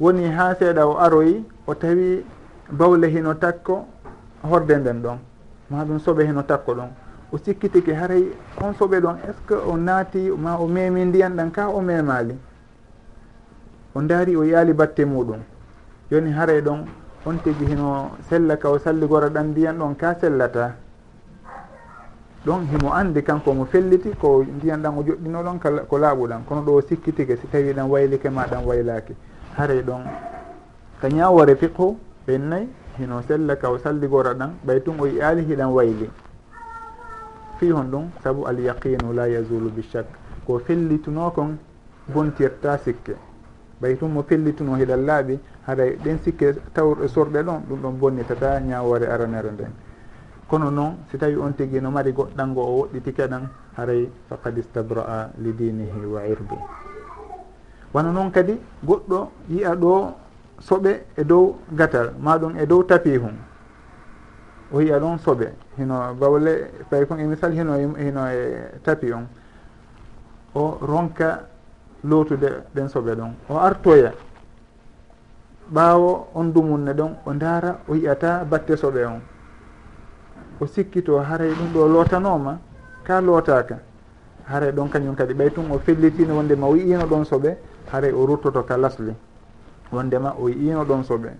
[0.00, 2.24] woni ha seeɗa o aroyi o tawi
[2.70, 3.86] bawle hino takko
[4.42, 5.18] horde nden ɗon.
[5.70, 6.90] Ma ɗum soɓe hino takko ɗon.
[7.32, 11.30] O sikkitiki haray on soɓe ɗon est ce que o naati ma o memi ndiyan
[11.36, 12.34] ɗan ka o memali
[13.94, 15.40] o daari o yaali batte muɗum.
[16.10, 16.84] Joni haray ɗon
[17.24, 20.74] on tigui hino sella ka o salligora ɗan ndiyan ɗon ka sellata.
[22.44, 26.62] ɗon himo andi kanko mo felliti ko ndiyan ɗan o joɗɗino ɗon ko laaɓuɗan kono
[26.62, 29.14] ɗo sikkitike si tawi ɗan waylike ma ɗan waylaki
[29.56, 30.02] haray ɗon.
[31.00, 35.42] Ka ñawore fiqhu ɓen nayi hino sella ka o salligora ɗan ɓay tun o yiyaali
[35.44, 36.10] hiɗan wayli.
[37.58, 40.06] Fi hon ɗum saabu alyaqinu la yazulu bichak
[40.44, 41.56] ko fellituno kon
[42.12, 43.14] bontirta sikke.
[43.80, 48.58] Ɓay tun mo fellituno hiɗan laaɓi haɗa ɗen sikke taw sorɗe ɗon ɗum ɗon bonnitata
[48.60, 49.72] ñawore aranere nden.
[50.52, 55.30] kono noon si tawi on tigui no mari goɗɗango o woɗɗitike ɗan haray faqad istabraa
[55.38, 56.56] li dinihi wa irdi.
[57.94, 60.12] Wona noon kadi goɗɗo yiya ɗo
[60.60, 63.32] soɓe e dow gatal maɗum e dow tapi hum
[64.72, 69.10] o yiya ɗon soɓe hino bawle fay kon e misal hino e, hino e tapi
[69.12, 69.24] on.
[70.54, 71.48] O ronka
[72.04, 74.12] lootude ɗen soɓe ɗon o artoya.
[75.72, 79.31] Ɓaawo on dumunne ɗon o ndaara o yiyata batte soɓe on.
[80.62, 82.58] o sikkito haray ɗum ɗo lootanoma
[83.04, 83.78] ka lootaka.
[84.46, 87.56] Haray ɗon kañum kadi ɓay tun o fellitino wondema o yiino ɗon soɓe
[87.90, 89.12] haray o ruttoto ka lasli.
[89.92, 91.30] Wondema o yiino ɗon soɓe.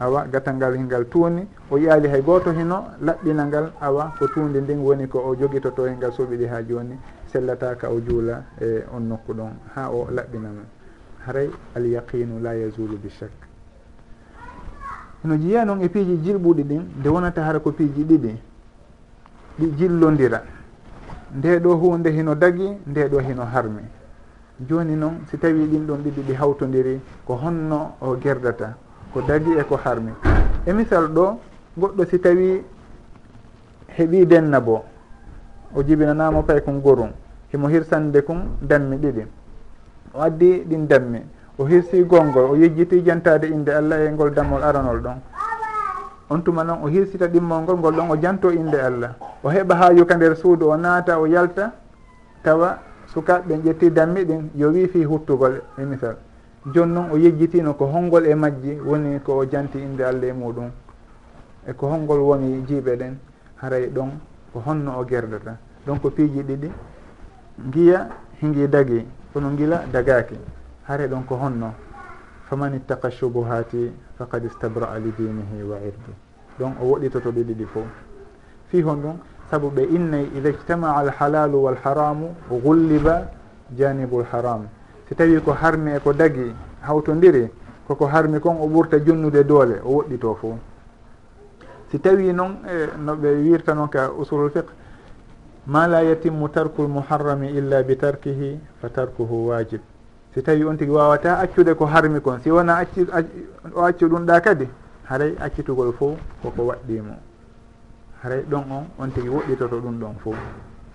[0.00, 4.60] Awa gatal ngal hingal tuuni o yaali hay goto hino laɓɓina ngal awa ko tuundi
[4.60, 9.00] ndin woni ko o jogitoto e ngal soɓiɗi ha joni sellataka o juula e on
[9.08, 10.62] nokku ɗon ha o laɓɓinama
[11.26, 13.30] haray alyaqinu la yazulu bi chak
[15.24, 18.34] eno jeeya noon e piiji jilɓuɗi ɗin nde wonata hara ko piiji ɗiɗi
[19.58, 20.42] ɗi jillodira
[21.36, 23.82] nde ɗo hunde hino dagi nde ɗo hino harmi.
[24.68, 28.76] Joni noon si tawi ɗin ɗon ɗiɗi ɗi hawtodiri ko honno o gerdata
[29.12, 30.12] ko dagi e ko harmi.
[30.66, 31.38] E misal ɗo
[31.76, 32.62] goɗɗo si tawi
[33.96, 34.84] heeɓi denna bo
[35.74, 37.10] o jibinanamo pay kon gorum
[37.52, 39.26] himo hirsande kon dammi ɗiɗi.
[40.14, 41.20] O addi ɗin dammi.
[41.58, 45.18] O hirsi gongol o yejjiti jantade inde allah e ngol dammol aranol ɗon.
[46.30, 49.14] on tuma noon o hirsita ɗimmol ngol ngol ɗon o janto inde allah.
[49.42, 51.72] O heɓa ha yuka nder suudu o naata o yalta
[52.42, 56.16] tawa sukaɓe ƴetti dammi ɗin yo wi fi huttugol e misal.
[56.72, 60.32] Joni noon o yejjitino ko honngol e majji woni ko o janti inde allah e
[60.32, 60.70] muɗum.
[61.66, 63.16] E ko honngol woni jiiɓe ɗen
[63.60, 64.10] haray ɗon
[64.52, 65.58] ko honno o gerdata.
[65.86, 66.70] Donc piiji ɗiɗi
[67.70, 68.08] giya
[68.40, 70.38] hingi dagi kono gila dagaki
[70.88, 71.74] haray ɗon ko honno.
[72.48, 76.12] Faman ittaqa subuhati faqad istabraa li dinihi wa irdi
[76.58, 77.86] donc o woɗitoto ɗi ɗiɗi fof
[78.68, 79.16] fi hon ɗum
[79.50, 83.30] saabu ɓe innayi ida ijtamaa alhalalu walharamu gulliba
[83.76, 84.68] janibu lharam
[85.08, 87.50] si tawi ko harmi e ko dagi hawtodiri
[87.86, 90.58] koko harmi kon o ɓurta junnude doole o woɗɗito fof
[91.90, 94.70] si tawi noon e no ɓe wirta noon ka usulul fiqe
[95.66, 99.80] ma la yatimmu tarku lmuharrami illa bi tarkihi fa tarkuhu wajib
[100.34, 103.06] si tawi on tigui wawata accude ko harmi kon si wona acci
[103.74, 104.68] o accu ɗum ɗa kadi
[105.04, 107.14] haray accitugol fof koko waɗɗimo.
[108.22, 110.34] Haray ɗon on on tigui woɗɗitoto ɗum ɗon fof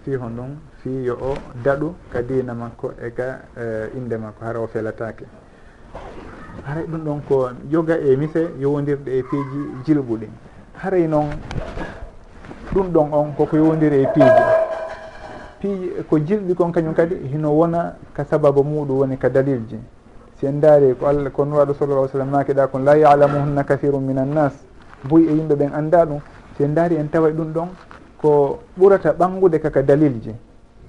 [0.03, 4.45] fi hon ɗon fi yo o daɗu ka dina makko e ka uh, inde makko
[4.45, 5.23] hara o felatake.
[6.65, 10.27] Haray ɗum ɗon ko joga e mise yowodirɗe e piiji jilɓuɗi
[10.83, 11.29] haray noon
[12.73, 14.68] ɗum ɗon on koko yowodiri e piiji.
[15.59, 19.79] piiji ko jirɗi kon kañum kadi hino wona ka sababu muɗum woni ka dalilji
[20.39, 24.17] si en daari ko allah ko nuraɗo sallallah sallam makiɗa kon la yalamuhunna kahirum min
[24.17, 24.53] annas
[25.03, 26.19] boyi e yimɓe ɓen annda ɗum.
[26.57, 27.67] Si en daari en tawa ɗum ɗon
[28.21, 30.35] ko ɓurata ɓangude kaka dalilji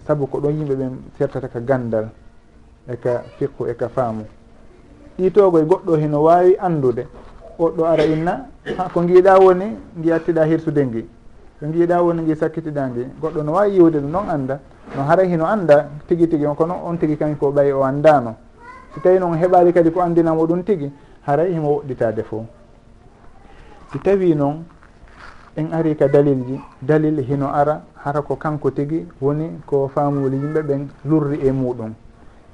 [0.06, 2.08] saabu ko ɗon yimɓe ɓen sertata ka gandal
[2.88, 4.24] e ka fiqhu e ka faamu.
[5.18, 7.06] Ɗitogoye goɗɗo hino wawi andude
[7.58, 8.46] oɗɗo ara inna.
[8.76, 11.06] Ha ko giiɗa woni giyattiɗa hirsude ngi.
[11.60, 14.60] ɓe mbiɗa woni gi sakkitiɗa ngi goɗɗo no wawi yiwde ɗum noon anda
[14.96, 18.34] no haara hino anda tigui tigui on kono on tigui kañum ko ɓayi o andano
[18.94, 20.90] si tawi noon heɓali kadi ko andinamo ɗum tigui
[21.26, 22.46] haray himo woɗɗitade fo
[23.92, 24.64] si tawi noon
[25.56, 30.36] en ari ka dalil ji dalil hino ara hara ko kanko tigi woni ko famuli
[30.36, 31.92] yimɓe ɓen lurri e muɗum.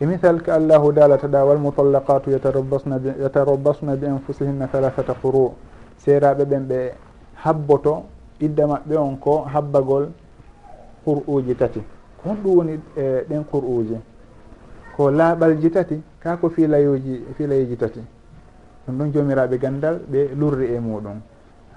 [0.01, 5.53] E misal ka allahu dalataɗa walmutallaqatu yatarabbasna bi anfusihinna halahata quru.
[5.99, 6.92] Seeraɓe ɓen ɓe
[7.45, 8.05] habboto
[8.40, 10.09] idda maɓɓe on ko habbagol
[11.05, 11.81] qur uji tati.
[12.22, 13.96] Ko honɗum woni e ɗen qur uji
[14.96, 16.03] ko laaɓalji tati?
[16.18, 18.01] Ka ko filayuji filayiji tati?
[18.87, 21.20] Ɗum ɗon jomiraɓe gandal ɓe lurri e muɗum.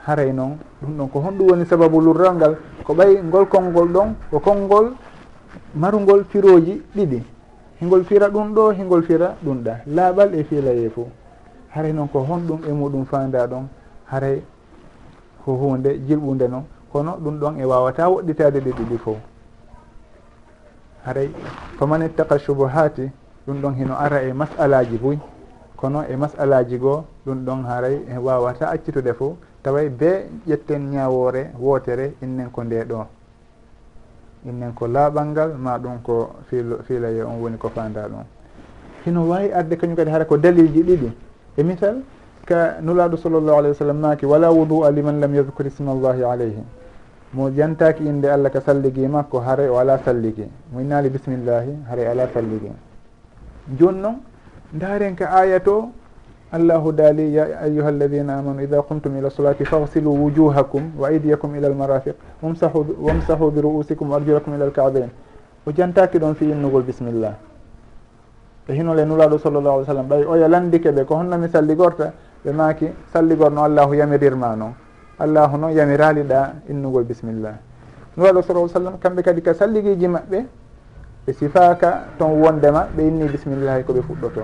[0.06, 2.58] Haray noon ɗum ɗon ko honɗum woni sababu lurral ngal.
[2.84, 4.94] Ko ɓay ngol konngol ɗon ko konngol
[5.76, 7.24] marugol firoji ɗiɗi.
[7.82, 9.74] Hingol fira ɗum ɗo hingol fira ɗum ɗa.
[9.88, 11.08] Laaɓal e filaye fo
[11.70, 13.68] haray noon ko honɗum e muɗum fanda ɗon.
[14.06, 14.42] Haray
[15.46, 19.18] ko hunde jilɓude noon kono ɗum ɗon e wawata woɗɗitade ɗi ɗiɗi fo
[21.06, 21.30] haray
[21.78, 23.12] faman ittaqa subuhati
[23.48, 25.18] ɗum ɗon hino ara e masalaji boy
[25.76, 31.52] kono e masalaji goo ɗum ɗon haray e wawata accitude fo taway be ƴetten ñawore
[31.60, 33.06] wotere innen ko nde ɗo
[34.46, 38.24] innen ko laaɓal ngal ma ɗum ko fiilo fiilaye on woni ko fanda ɗum.
[39.06, 41.12] Hino wawi arde kañum kadi hara ko dalilji ɗiɗi.
[41.58, 42.02] E misal
[42.50, 46.64] ka nulaɗo sallllahu alayhi wa sallam maki wala wudu'a liman lam yadcour ismallahi alayhi.
[47.34, 52.08] Mo jantaki inde allah ka salligi makko haare o ala salligi mo innali bisimillahi haare
[52.10, 52.72] ala salligi
[53.78, 54.16] joni noon
[54.74, 55.92] daren ka aya to
[56.52, 61.68] allahu daali ya ayuha alladina amanu ida qumtum ila solati fagsilu wujuhakum wa aydiyakum ila
[61.68, 65.10] almarafiq wamsahu wamsahu bi ru'usikum wa arjulakum ila alkabain
[65.68, 67.36] o jantaki ɗon fi innugol bisimillah
[68.68, 72.12] e hinole nulaɗo sallllahu alih w sallam ɓay oya landike ɓe ko honnomi salligorta
[72.46, 74.74] ɓe maaki salligor no allahu yamirirma noon
[75.20, 77.56] allahu noon yamirali ɗa innugol bisimillah
[78.18, 80.46] nuraɗo waɗo sala sallam kamɓe kadi ka salligiji maɓɓe
[81.26, 84.42] ɓe sifaka toon wondema ɓe inni bisimillahi koɓe fuɗɗoto.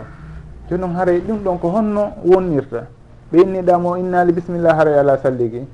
[0.69, 2.88] Joni noon haray ɗum ɗon ko honno wonnirta.
[3.31, 5.65] Ɓe inniɗamo innali bisimillah haray ala salligi.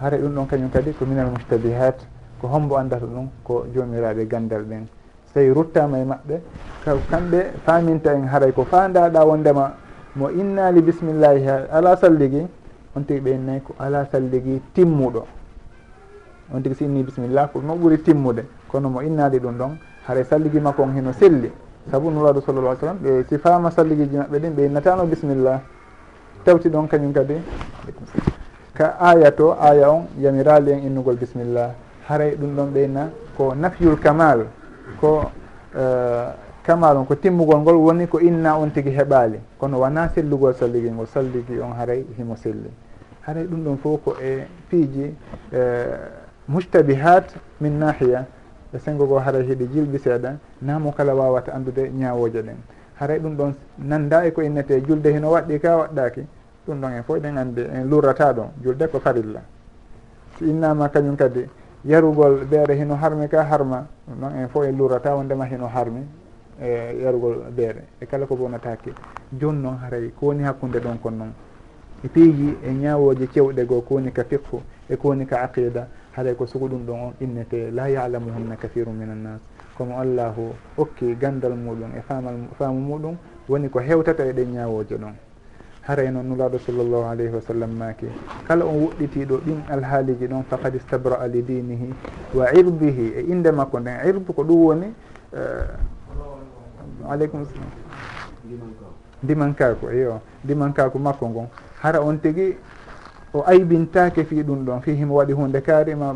[0.00, 1.96] Haray ɗum ɗon kañum kadi ko minal mustabihat
[2.40, 4.86] ko hombo andata ɗum ko jomiraɓe gandal ɓen
[5.26, 6.40] so tawi ruttama e maɓɓe
[7.10, 9.72] kamɓe faminta en haray ko fandaɗa wondema
[10.16, 12.46] mo innali bisimillahi ala salligi
[12.96, 15.26] on tigi ɓe innayi ko ala salligi timmuɗo.
[16.54, 18.44] On tigi si inni bisimillah ko no ɓuuri timmude.
[18.68, 21.50] Kono mo innali ɗum ɗon haara salligi makko on heno selli.
[21.90, 25.60] Saabu nuraɗo sallallah ai sallam ɓe sifama salligiji maɓɓe ɗin ɓe innatano bisimillah
[26.44, 27.34] tawti ɗon kañum kadi.
[28.74, 31.70] Ka aya to aya on yamirali en innugol bisimillah
[32.08, 34.46] haray ɗum ɗon ɓeyna ko nafyul kamal
[35.00, 35.30] ko
[35.74, 39.38] uh, kamalum ko timmugol ngol woni ko inna on tigui heɓali.
[39.60, 42.70] Kono wona sellugol salligi ngol salligi on haray himo selli.
[43.26, 45.14] Haray ɗum ɗon fof ko e piiji
[45.52, 45.60] e,
[46.48, 48.26] mustabihat min nahiya.
[48.72, 52.56] E sengo go haray heeɗi jilɓi seeɗa namo kala wawata andude ñawoje ɗen.
[52.98, 56.26] Haray ɗum ɗon nanda e ko innete julde hino waɗɗi ka waɗɗaki
[56.66, 59.42] ɗum ɗon e en fof ɗen andi en lurrata ɗon julde ko farilla.
[60.38, 61.44] Si innama kañum kadi
[61.84, 66.23] yarugol beere hino harmi ka harma ɗum ɗon en fof en lurrata wondema hino harmi.
[66.60, 67.84] e yarugol beere.
[68.00, 68.58] E kala ko bona
[69.38, 71.32] joni noon haray ko woni hakkude ɗon kon noon.
[72.04, 75.88] E piiji e ñawoji cewɗe goo ko woni ka fiqhu e ko woni ka aqida
[76.16, 79.40] haɗay ko sugo ɗum ɗon on innete la yalamuhunna kahirum min annas
[79.76, 83.16] komo allahu hokki gandal muɗum e famal faamu muɗum
[83.48, 85.14] woni ko hewtata e ɗen ñawoje ɗon.
[85.86, 88.06] Haray noon nulaɗo sallllahu alayhi wa sallam maki
[88.48, 91.92] kala on woɗɗitiɗo ɗin alhaaliji ɗon faqad istabra a li dinihi
[92.34, 94.86] wa irdihi e inde makko nden irdu ko ɗum woni
[95.36, 95.76] eh,
[97.10, 97.70] aleykum salam.
[99.22, 101.46] Ndimankako eyo ndimankako makko ngon.
[101.82, 102.56] Hara on tigui
[103.34, 106.14] o aybintake fi ɗum ɗon fi himo waɗi hunde kaari ma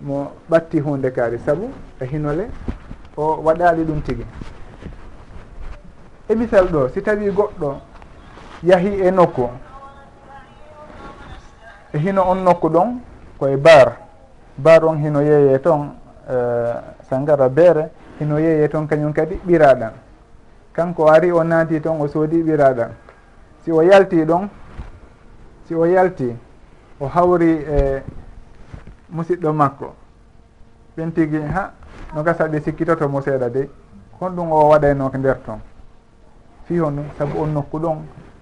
[0.00, 1.38] mo ɓatti hunde kaari.
[1.38, 2.48] Saabu e hinole
[3.16, 4.26] o waɗali ɗum tigui
[6.28, 7.76] e misal ɗo si tawi goɗɗo
[8.62, 9.48] yahi e nokku
[11.92, 12.98] e hino on nokku ɗon
[13.38, 13.96] koye bar
[14.56, 16.74] bar on hino yeeye toon uh, eh,
[17.10, 17.90] sangara beere
[18.20, 19.92] ino yeeye toon kañum kadi ɓiraɗan.
[20.72, 22.90] Kanko ari o naati toon o soodi ɓiraɗan.
[23.62, 24.48] Si o yalti ɗon
[25.66, 26.36] si o yalti
[27.00, 28.02] o hawri e
[29.10, 29.94] musidɗo makko.
[30.96, 31.72] Ɓen tigi ha
[32.14, 33.68] no gasa ɓe sikkitoto mo seeɗa de
[34.18, 35.60] kon ɗum o waɗayno nder toon
[36.64, 37.98] fi hon ɗum saabu on nokku ɗon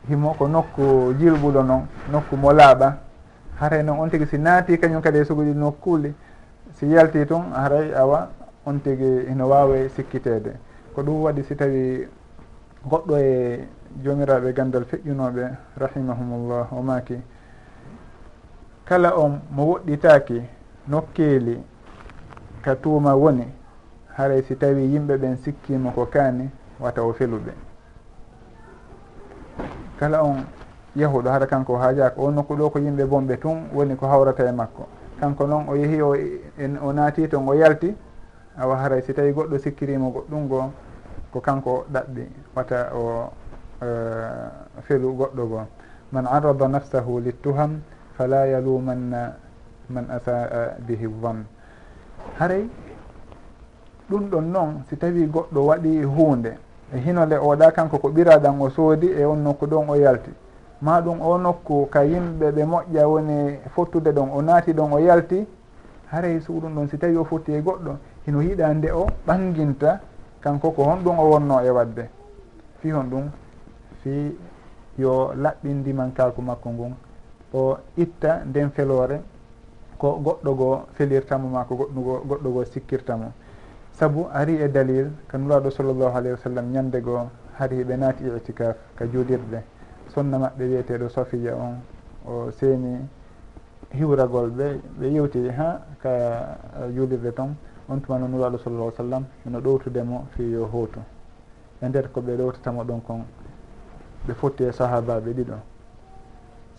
[0.09, 2.97] himo ko nokku jilɓuɗo noon nokku mo laaɓa.
[3.61, 6.15] Haray noon on tigi si naati kañum kadi e suguɗi nokkuli
[6.75, 8.29] si yalti toon haray awa
[8.67, 10.53] on tigi ene wawa sikkitede.
[10.95, 12.09] Ko ɗum waɗi si tawi
[12.89, 13.69] goɗɗo e
[14.03, 17.19] jomiraɓe gandal feƴƴunoɓe rahimahumullah o maki
[18.85, 20.43] kala on mo woɗɗitaki
[20.89, 21.63] nokkeeli
[22.63, 23.47] ka tuuma woni
[24.17, 27.53] haray si tawi yimɓe ɓen sikkima ko kaani wata o feluɓe.
[29.99, 30.45] Kala on
[30.97, 34.49] yahuɗo hara kanko o haajaka o nokku ɗo ko yimɓe bonɓe tun woni ko hawrata
[34.49, 34.87] e makko.
[35.21, 36.15] Kanko noon o yeehi o
[36.87, 37.95] o naati toon o yalti
[38.59, 40.71] awa haray si tawi goɗɗo sikkirima goɗɗum goo
[41.33, 42.23] ko kanko ɗaɓɓi
[42.55, 43.33] wata o
[43.83, 45.67] eh, felu goɗɗo goo.
[46.13, 47.81] Man arada nafsahu littuham
[48.17, 49.37] fala yalumanna
[49.89, 51.45] man asaa eh, bihi van
[52.39, 52.69] haray
[54.11, 56.53] ɗum ɗon noon si tawi goɗɗo waɗi hunde
[56.95, 60.31] e hinole oɗa kanko ko ɓiraɗan o soodi e on nokku ɗon o yalti.
[60.83, 64.99] Ma ɗum o nokku ka yimɓe ɓe moƴƴa woni fottude ɗon o naati ɗon o
[64.99, 65.47] yalti.
[66.11, 70.01] Haray suɗum ɗon si tawi o fotti e goɗɗo hino hiiɗa nde o ɓanginta
[70.41, 72.09] kanko ko honɗum o wonno e wadde.
[72.81, 73.31] Fi hon ɗum
[74.03, 74.37] fi
[74.99, 76.95] yo laɓɓindiman kalku makko ngun.
[77.53, 79.21] O itta nden felore
[79.99, 83.33] ko goɗɗo goo felirtamo ma ko goɗɗugo goɗɗo goo sikkirtamo.
[83.93, 88.25] Saabu ari e dalil ka nuraɗo sallllahu alayhi wa sallam ñande goo hari ɓe naati
[88.37, 89.63] itikaf ka juulirde.
[90.09, 91.75] Sonna maɓɓe wiyeteɗo sofiya on
[92.27, 92.99] o seeni
[93.93, 96.11] hiwragol ɓe ɓe yewti ha ka
[96.95, 97.55] juulirde toon
[97.89, 101.01] on tuma no nuraɗo sallallah sallam eno ɗowtudemo fi yo hooto
[101.83, 103.25] e nder ko ɓe ɗowtatamo ɗon kon
[104.27, 105.57] ɓe fotti e sahabaɓe ɗiɗo.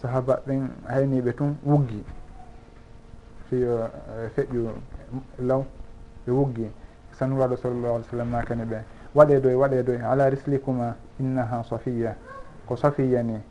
[0.01, 2.03] Sahaba ɓen hayniɓe tun wuggi
[3.49, 4.69] fiyo e, e feƴƴu
[5.39, 5.65] law
[6.25, 6.71] ɓe wuggi.
[7.11, 8.77] Sanuraɗo sallallah alih w sallam makani ɓe
[9.13, 12.15] waɗe doye waɗe doye ala rislikuma innaha safiya.
[12.65, 13.41] Ko safiya ni.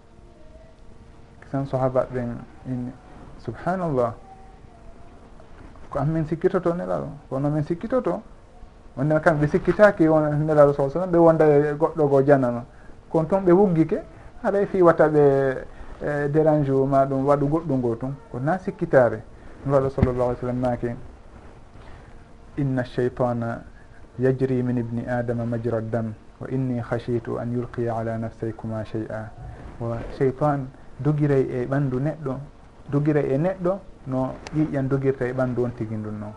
[1.50, 2.36] San sahaba ɓen
[2.66, 2.92] in
[3.38, 4.14] subhanallah.
[5.92, 7.08] ko amin sikkitoto nelaɗo.
[7.28, 8.22] Kono min sikkitoto
[8.96, 12.64] onden kamɓe sikkitaki nelaɗo sa sallam ɓe wonda e goɗɗo go janano
[13.10, 14.02] kono toon ɓe wuggike
[14.42, 15.20] haray fi watta ɓe
[16.02, 18.14] e dérange ma ɗum waɗu goɗɗu ngo tun.
[18.30, 19.22] Ko na sikkitare
[19.66, 20.88] nuraɗo sallllahu alih sallam maki
[22.56, 23.62] inna cheitana
[24.18, 29.30] yajri min ibni adama majra dam wa inni hashitu an yulqiya ala nafsaykuma chey a
[29.78, 30.66] wa cheytan
[31.00, 32.36] dogirey e ɓanndu neɗɗo
[32.90, 36.32] dogirey e neɗɗo no ƴiƴƴan dogirta e ɓanndu on tigi ndun noon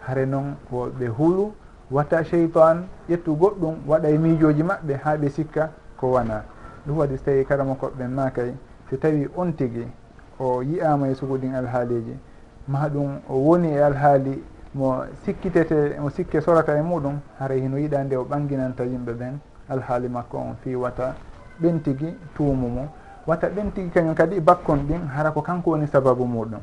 [0.00, 1.52] hare noon woɓe huulu
[1.90, 6.44] watta cheytan ƴettu goɗɗum waɗa e miijoji maɓɓe ha ɓe sikka ko wona
[6.86, 8.54] ɗum waɗi so tawi karama koɓɓen ma kay
[8.90, 9.86] so tawi on tigi
[10.38, 12.16] o yiyama e suguɗin alhaaliji
[12.68, 14.42] ma ɗum o woni e alhaali
[14.74, 19.38] mo sikkitete mo sikke sorata e muɗum hara hino yiɗa nde o ɓanginanta yimɓe ɓen.
[19.68, 21.14] Alhaali makko on fi wata
[21.60, 22.88] ɓen tigi tuumu mum
[23.26, 26.60] wata ɓen tigi kañum kadi bakkon ɗin hara ko kanko woni sababu muɗum.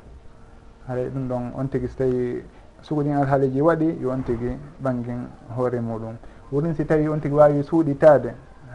[0.89, 2.43] haray ɗum ɗon on tigi so tawi
[2.81, 6.15] sugoɗin alhaaliji waɗi yo on tigi ɓangin hoore muɗum.
[6.51, 8.33] Wurin si tawi on tigi wawi suuɗitade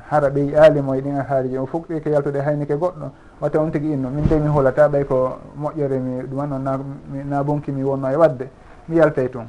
[0.08, 3.92] hara ɓeyi aalimo e ɗin alhaaliji o fuɗɗi ko yaltude haynike goɗɗo watta on tigi
[3.92, 4.10] inno.
[4.10, 8.14] Min de mi hulata ɓay ko moƴƴere mi ɗuman on na bonki mi wonno e
[8.16, 8.48] wadde
[8.88, 9.46] mi yaltay tun.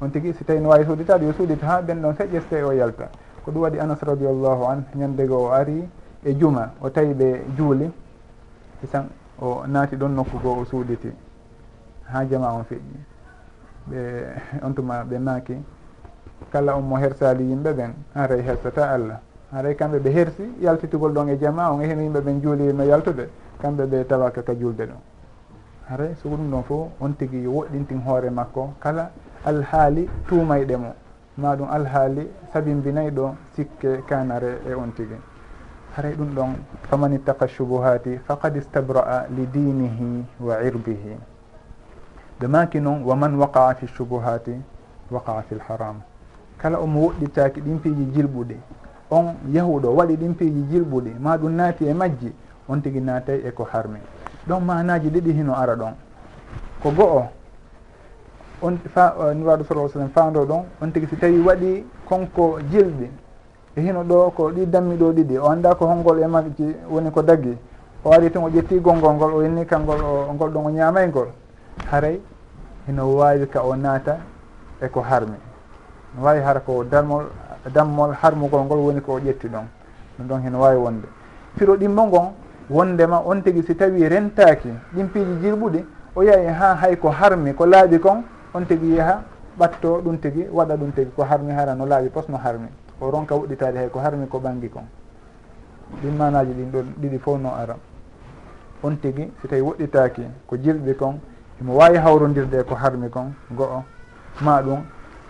[0.00, 2.62] On tigi si tawi no wawi suuɗitade yo suuɗita ha ɓen ɗon feƴƴe so tawi
[2.62, 3.08] o yalta.
[3.44, 5.88] Ko ɗum waɗi anas radiallahu an ñandego o ari
[6.24, 7.90] e juma o tawi ɓe juuli e
[8.84, 9.06] isan
[9.40, 11.30] o naati ɗon nokku goo o suuɗiti.
[12.12, 12.98] ha jama on feƴƴi.
[13.90, 13.98] Ɓe
[14.62, 15.56] on tuma ɓe maaki
[16.50, 19.20] kala on mo hersali yimɓe ɓen haray hersata allah.
[19.52, 23.28] Haray kamɓe ɓe hersi yaltitugol ɗon e jama on heno yimɓe ɓen juulino yaltude
[23.60, 25.00] kamɓe ɓe tawaka ka julde ɗon
[25.88, 28.74] haray so ɗum ɗon fof on tigui woɗɗintin hoore makko.
[28.80, 29.10] Kala
[29.44, 30.94] alhaali tuumayɗe mo.
[31.36, 35.16] Ma ɗum alhaali sabimbinay ɗo sikke kanare e on tigui
[35.96, 36.54] haray ɗum ɗon
[36.88, 41.31] faman ittaqa subuhati faqad istabraa li dinihi wa irbihi.
[42.42, 44.54] ɓe maki noon wa man waqaa fi subuhati
[45.10, 46.00] waqaa fi lharam
[46.58, 48.56] kala omo woɗɗitaki ɗin piiji jilɓuɗi
[49.10, 52.32] on yahuɗo waɗi ɗin piiji jilɓuɗi ma ɗum naati e majji
[52.68, 53.98] on tigui naatay e ko harmi.
[54.48, 55.94] Ɗon manaji ɗiɗi hino ara ɗon.
[56.82, 57.28] Ko go'o
[58.62, 63.10] on fa eh, nuraɗo sala sallam fando ɗon on tigui si tawi waɗi konko jilɗi
[63.76, 67.10] e hino ɗo ko ɗi dammi ɗo ɗiɗi o anda ko holngol e majji woni
[67.12, 67.56] ko daggi.
[68.04, 71.28] O ari ton o ƴetti gongol ngol o yenni kalngol o ngol ɗon o ñamaygol
[71.90, 72.20] haray
[72.86, 74.18] hino wawi ka o naata
[74.80, 75.36] eko harmi.
[76.16, 77.26] No wawi hara ko darmol
[77.72, 79.66] dammol harmugol ngol woni ko o ƴetti ɗon.
[80.18, 81.08] Ɗum ɗon heno wawi wonde.
[81.56, 82.32] Fiɗo ɗimmo ngon
[82.70, 87.66] wondema on tigui si tawi rentaki ɗimpiiji jirɓuɗi o yahi ha hay ko harmi ko
[87.66, 88.22] laaɓi kon
[88.54, 89.22] on tigui yaaha
[89.58, 92.68] ɓatto ɗum tigui waɗa ɗum tigui ko harmi hara no laaɓi posno harmi.
[93.00, 94.84] O ronka wuɗɗitade hay ko harmi ko ɓangi kon.
[96.02, 97.76] Ɗin manaji ɗin ɗon ɗiɗi fof no ara
[98.82, 101.20] on tigui si tawi woɗɗitaki ko jilɓi kon
[101.62, 103.84] imo wawi hawrodirde ko harmi kon go'o.
[104.40, 104.80] Ma ɗum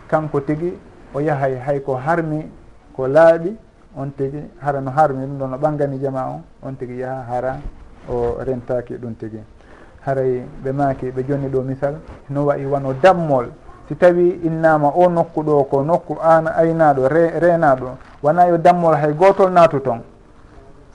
[0.09, 0.79] kanko tigui
[1.15, 2.49] o yahay hayko harmi
[2.97, 3.57] ko laaɓi
[3.97, 7.57] on tigui hara no harmi ɗum ɗon no ɓangani jama on on tigui yaaha hara
[8.09, 9.43] o rentaki ɗum tigui
[10.07, 11.95] haray ɓe maaki ɓe jonni ɗo misal
[12.31, 13.47] no wayi wano dammol.
[13.89, 18.95] Si tawi innama o nokku ɗo ko nokku an aynaɗo re renaɗo wona yo dammol
[18.95, 20.01] hay gotol naatu toon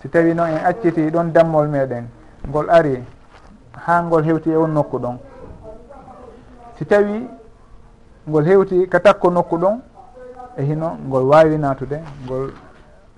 [0.01, 2.07] si tawi noon en acciti ɗon dammol meɗen
[2.47, 3.03] ngol ari
[3.85, 5.17] ha ngol hewti e on nokku ɗon.
[6.77, 7.27] si tawi
[8.27, 9.79] ngol hewti ka takko nokku ɗon
[10.57, 12.51] e hino ngol wawi natude ngol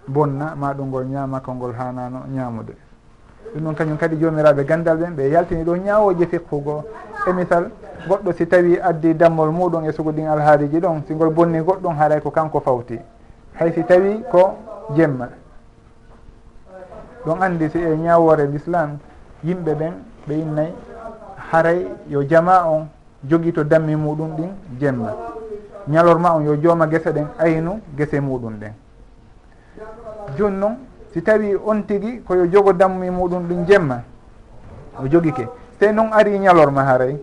[0.08, 2.74] bonna ma ɗum ngol ñaama ko ngol hanano ñamude
[3.54, 6.84] ɗum noon kañum kadi jomiraɓe gandal ɓen ɓe yaltini ɗo ñawoji fiqhugo.
[7.28, 7.69] E misal
[8.08, 11.95] goɗɗo si tawi addi dammol muɗum e sugo ɗin alhaaliji ɗon si ngol bonni goɗɗum
[11.98, 13.00] haaray ko kanko fawti.
[13.60, 14.56] Hay si tawi ko
[14.95, 15.30] jemma.
[17.26, 18.98] Ɗon andi si e ñawore l'islam
[19.43, 19.93] yimɓe ɓen
[20.28, 20.74] ɓe innayi
[21.52, 22.88] haray yo jama on.
[23.23, 25.13] jogii to dammi muɗum ɗin jemma
[25.88, 28.74] ñalorma on yo jooma gese ɗen aynu gese muɗum ɗen.
[30.38, 30.76] Joni noon
[31.13, 34.03] si tawi on tigi koyo jogo dammi muɗum ɗin jemma
[35.01, 35.47] o jogike.
[35.80, 37.17] Sey noon ari ñalorma haray.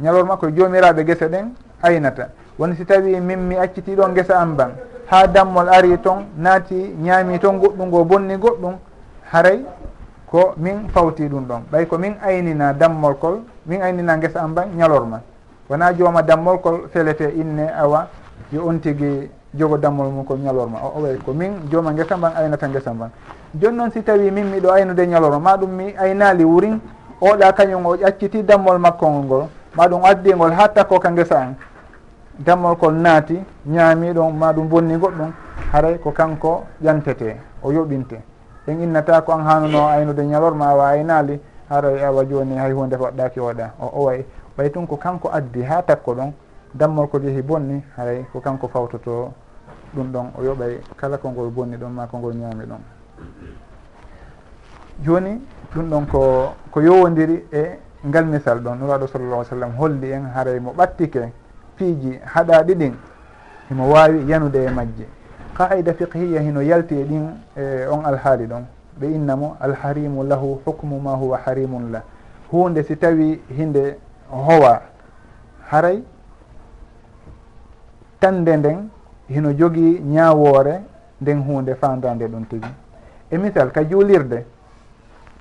[0.00, 1.52] Ñalorma koye joomiraɓe gese ɗen
[1.82, 2.28] aynata.
[2.58, 4.70] Woni si tawi min mi acciti ɗon gesa am ban
[5.10, 8.74] ha dammol ari toon naati ñaami toon goɗɗum ngo bonni goɗɗum
[9.32, 9.64] haray
[10.30, 11.62] ko min fawti ɗum ɗon.
[11.72, 15.20] Ɓay ko min aynina dammol kol min aynina guesa am ban ñalorma
[15.68, 18.08] wona jooma dammol kol felete inne awa
[18.52, 22.32] yo on tigui jogo dammol mum ko ñalorma o way ko min jooma guesa mban
[22.36, 23.10] aynata guesa mban
[23.54, 26.78] joni noon si tawi min miɗo aynude ñalorma ma ɗum mi aynali wurin
[27.20, 29.48] oɗa kañum o ƴacciti dammol makkongol ngol.
[29.76, 31.54] Ma ɗum addigol ha takko ka guesa an
[32.38, 35.30] dammol kol naati ñaami ɗon ma ɗum bonni goɗɗum
[35.72, 38.29] haray ko kanko ƴantete o yoɓinte.
[38.70, 43.40] en innata ko an hanuno aynude ñalorma awa aynali hara awa joni hay hunde waɗɗaki
[43.40, 44.12] waɗa o o
[44.56, 46.32] ɓay tun ko kanko addi ha takko ɗon
[46.74, 49.32] dammol ko jeehi bonni haray ko kanko fawtoto
[49.94, 50.26] ɗum ɗon.
[50.38, 52.80] O yoɓay kala kongol bonni ɗon ma kongol ñaami ɗon.
[55.04, 55.40] Joni
[55.74, 58.76] ɗum ɗon ko ko yowodiri e ngal misal ɗon.
[58.78, 61.32] Nuraɗo sallallah sallam holli en haray mo ɓattike
[61.76, 62.94] piiji haɗaɗi ɗin
[63.68, 65.06] himo wawi yanude e majje.
[65.68, 67.24] qaida fiqhiya hino yalti e ɗin
[67.56, 68.64] e on alhaali ɗon.
[69.00, 72.02] Ɓe innamo alharimu lahu hukmu ma huwa harimun la
[72.52, 73.96] hunde si tawi hinde
[74.30, 74.80] howa
[75.70, 76.02] haray
[78.20, 78.88] tande nden
[79.28, 80.80] hino jogii ñawoore
[81.20, 82.68] nden hunde fandande ɗum tigi.
[83.30, 84.44] E misal ka juulirde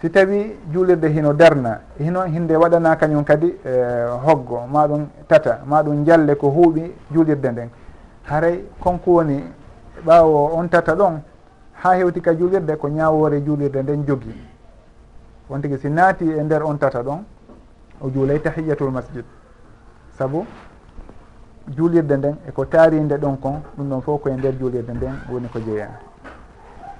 [0.02, 3.72] si tawi juulirde hino darna hino hinde waɗana kañum kadi e,
[4.26, 7.70] hoggo maɗum tata maɗum jalle ko huuɓi juulirde nden.
[8.30, 9.44] Haray konko woni
[10.06, 11.22] ɓaawo on tata ɗon
[11.84, 14.34] ha hewti ka juulirde ko ñawore juulirde nden jogi.
[15.50, 17.24] On tigui si naati e nder on tata ɗon
[18.02, 19.24] o juulay tahiyatul masjid.
[20.18, 20.46] Saabu
[21.76, 25.60] juulirde nden eko taarinde ɗon kon ɗum ɗon fof koye nder juulirde nden woni ko
[25.60, 25.90] jeeya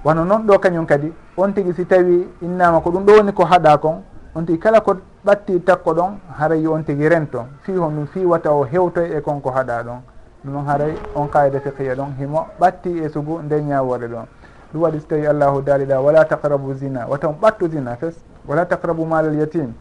[0.04, 3.44] wano noon ɗo kañum kadi on tigui si tawi innama ko ɗum ɗo woni ko
[3.44, 4.02] haɗa kon
[4.34, 4.94] on tigui kala ko
[5.24, 7.44] ɓatti takko ɗon haray on tigui rento.
[7.62, 10.00] Fi hon ɗum fi wata o hewtoy e kon ko haɗa ɗon.
[10.44, 12.14] ɗum haray on kayida fiqiya e ɗon.
[12.18, 14.26] Himo ɓatti e sugu nde ñawore ɗon.
[14.72, 18.14] Ɗum waɗi so tawi allahu daaliɗa wala taqrabu zina waton ɓattu zina fes.
[18.46, 19.72] Wala taqrabu mal al yatim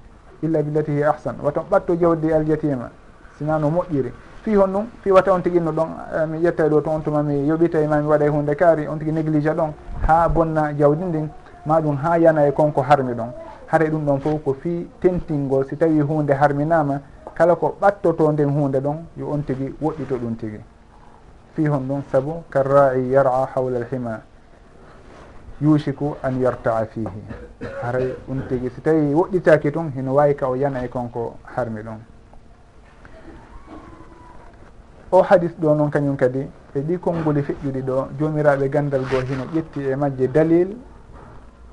[0.41, 1.35] illa billati hi ahsan.
[1.41, 2.89] Waton ɓattu jawdi al yatima
[3.37, 4.11] sina no moƴƴiri.
[4.43, 7.01] Fi hon ɗum fi wata on tigi no ɗon eh, mi ƴettay ɗo to on
[7.01, 9.71] tuma mi yoɓita ma mi waɗa e hunde kaari on tigi néglige ɗon
[10.07, 11.29] ha bonna jawdi ndin
[11.65, 13.31] ma ɗum ha yana e konko harmi ɗon.
[13.67, 16.99] Haray ɗum ɗon fof ko fi tentingol si tawi hunde harminama
[17.39, 20.59] kala ko ɓattoto nden hunde ɗon yo on tigui woɗɗito ɗum tigui
[21.53, 24.19] fi hon ɗum saabu karra'i yara hawla alhima
[25.61, 27.21] yusiku an yartaa fihi
[27.81, 31.81] haray ɗum tigui si tawi woɗɗitaki tun hino wawi ka o yana e konko harmi
[31.81, 31.99] ɗon.
[35.11, 36.39] O hadis ɗo noon kañum kadi
[36.75, 40.75] e ɗi konngoli feƴƴuɗi ɗo jomiraɓe gandal goo hino ƴetti e majje dalil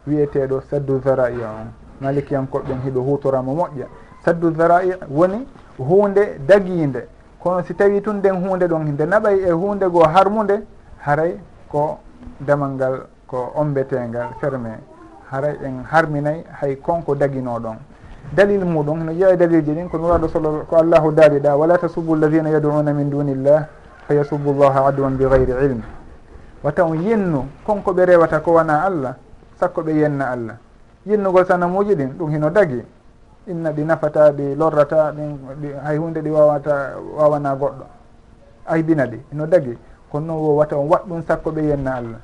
[0.07, 1.73] wiyeteɗo saddu zara'i on.
[2.01, 4.06] Malikiyankoɓɓen hiɗo hutoramo moƴƴa.
[4.27, 5.47] saddu zarai woni
[5.79, 7.07] hunde dagiinde.
[7.39, 10.66] Kono si tawi tun nden hunde ɗon nde naɓay e hunde goo harmude
[10.99, 11.99] haray ko
[12.41, 14.79] damal ngal ko ombetengal ferme
[15.31, 17.77] haray en harminay hay konko dagino ɗon.
[18.35, 22.51] Dalil muɗum no jeeya dalilji ɗin ko nuraɗo sall ko allahu daariɗa wala tasubu alladina
[22.51, 23.68] yaduna min dunillah
[24.09, 25.81] fa yasubu llaha adwan bigayri gayri
[26.64, 29.14] wata on yennu konko ɓe rewata ko wona allah
[29.61, 30.57] sakko ɓe yenna allah.
[31.07, 32.83] Yennugol sanamuji ɗin ɗum hino dagi.
[33.47, 35.38] inna ɗi nafata ɗi lorrata ɗin
[35.84, 37.84] hay hunde ɗi wawata wawana goɗɗo.
[38.66, 39.78] Aybina ɗi ino dagi.
[40.11, 42.20] Kono noon wo wata on waɗɗum sakko ɓe yenna allah.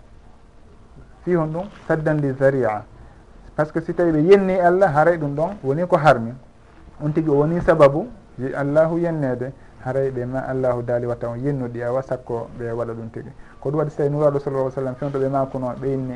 [1.25, 2.85] Fi hon ɗum saddandi zaria.
[3.55, 6.33] Par ce que si tawi ɓe yenni allah haray ɗum ɗon woni ko harmi.
[7.03, 8.09] On tigui o woni sababu
[8.39, 9.53] je allahu yennede
[9.85, 13.71] haray ɓe ma allahu daali watta on yennuɗi awa sakko ɓe waɗa ɗum tigui ko
[13.71, 16.15] ɗum waɗi so tawi nuraɗo sallah sallam fewtoɓe makuno ɓe inni.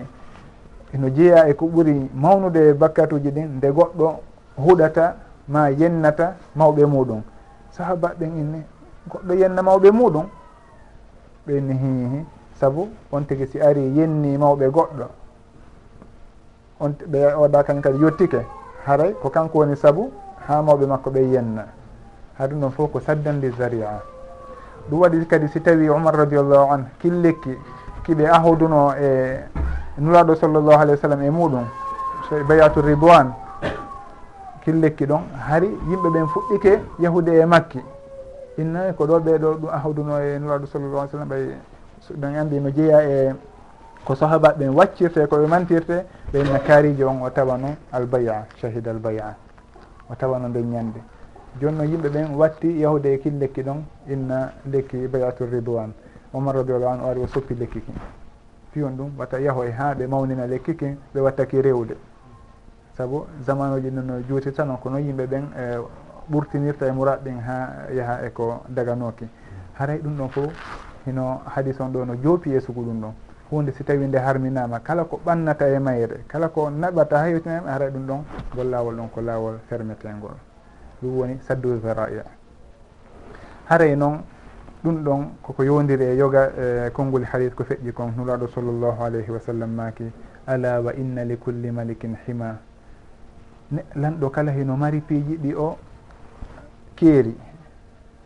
[0.94, 4.20] Eno jeeya e ko ɓuuri mawnude bakkatuji ɗin nde goɗɗo
[4.56, 5.16] huɗata
[5.48, 7.22] ma yennata mawɓe muɗum.
[7.70, 8.62] Sahaba ɓen inni
[9.08, 10.26] goɗɗo yenna mawɓe muɗum.
[11.46, 12.26] Ɓe inni hihi
[12.60, 15.06] saabu on tigi si ari yenni mawɓe goɗɗo.
[16.80, 18.46] On ɓe waɗa kan kadi yettike
[18.86, 20.10] haray ko kanko woni saabu
[20.48, 21.66] ha mawɓe makko ɓe yenna.
[22.38, 24.00] Ha ɗum ɗon fof ko saddandi zaria.
[24.90, 27.56] Ɗum waɗi kadi si tawi umar radiallahu an killekki
[28.04, 29.40] kiɓe ahoduno e
[29.98, 31.64] nuraɗo sallllahu alayhi wa sallam e muɗum.
[32.48, 33.30] Bayatu ridwane
[34.66, 37.80] killekki ɗon hari yimɓe ɓen fuɗɗike yahude e makki.
[38.58, 41.44] Innayi ko ɗo ɓeɗo ɗum ahawduno e nuraɗo sallallah alih sallam ɓay
[42.20, 43.34] ɗon andi no jeeya e
[44.04, 49.36] ko sahaba ɓen waccirte koɓe mantirte ɓen makariji on o tawa no albaya shahida albaya
[50.10, 51.00] o tawa no nden ñande.
[51.60, 55.92] Joni noon yimɓe ɓen watti yahude e kin lekki ɗon inna lekki bayatu ridwan.
[56.34, 57.94] Omar radiallahu anu o ari o soppi lekki kin
[58.72, 61.94] fiyon ɗum watta yaho e ha ɓe mawnina lekki kin ɓe wattaki rewde.
[62.96, 65.78] saabu zamanuji ɗin no juuti tan ko noon yimɓe ɓen e
[66.30, 69.28] ɓurtinirta e mouraɗ ɗin ha yaaha eko daganoki.
[69.74, 70.52] Haray ɗum ɗon fof
[71.06, 73.12] hino hadis on ɗo no joopi e sugu ɗum ɗon.
[73.50, 77.70] Hunde si tawi nde harminama kala ko ɓannata e mayre kala ko naɓata ha yewtinama
[77.70, 78.24] haray ɗum ɗon
[78.54, 80.34] ngol lawol ɗon ko lawol fermetengol
[81.00, 82.24] ɗum woni saddu zaraia
[83.68, 84.18] haray noon
[84.82, 89.30] ɗum ɗon koko yowdiri e yoga e konngol hadis ko feƴƴi kon nuraɗo sallllahu alayhi
[89.30, 90.10] wa sallam maki
[90.46, 92.58] ala wa inna li culli malikin hima
[93.72, 95.76] lanɗo kala heno mari piiji ɗi o
[96.94, 97.36] keeri.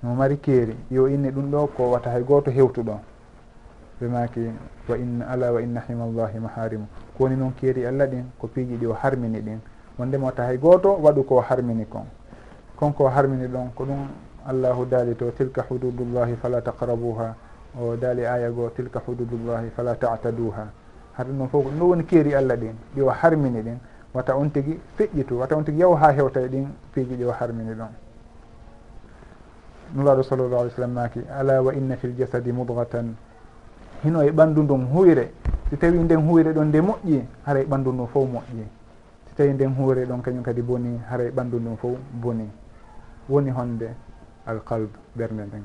[0.02, 0.76] No mari keeri.
[0.90, 3.00] Yo inne ɗum ɗo ko wata hay goto hewtuɗo
[4.00, 4.50] ɓe maki
[4.88, 6.86] wa inna ala wa inna himallahi maharimu.
[7.16, 9.58] Ko woni noon keeri allah ɗin ko piiji ɗi o harmini ɗin.
[9.98, 12.04] Wondema wata hay goto waɗu ko harmini kon.
[12.76, 14.08] Konko harmini ɗon ko ɗum
[14.46, 17.34] allahu daali to tilka hududullahi fala taqrabuha
[17.80, 20.66] o daali aya goo tilka hududullahi fala tataduha
[21.16, 23.78] haɗa ɗum fof ɗum ɗo woni keeri allah ɗin ɗi o harmini ɗin.
[24.14, 27.32] wata on tigui feƴƴitu wata on tigui yaw ha hewta e ɗin piiji ɗi o
[27.32, 27.88] harmini ɗon.
[29.94, 33.14] Nulaɗo sallllahu alih w sallam maki ala wa inna fi l jasadi mudgatan
[34.02, 35.32] hino e ɓanndu ndun huyre
[35.68, 38.64] si tawi nden huyre ɗon nde moƴƴi haray ɓanndu ndun fof moƴƴi.
[39.28, 42.48] Si tawi nden huyre ɗon kañum kadi boni haray ɓanndu ndun fof boni.
[43.28, 43.88] Woni honde
[44.46, 45.62] alqalbe ɓernde nden.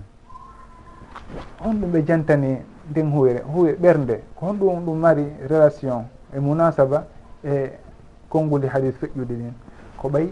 [1.66, 2.58] On ɗum ɓe jantani
[2.90, 7.08] nden huyre huyre ɓernde ko honɗum ɗum mari relation e munasaba
[7.44, 7.72] e
[8.30, 9.54] konngude hadis feƴƴude ɗin
[9.98, 10.28] ko ɓay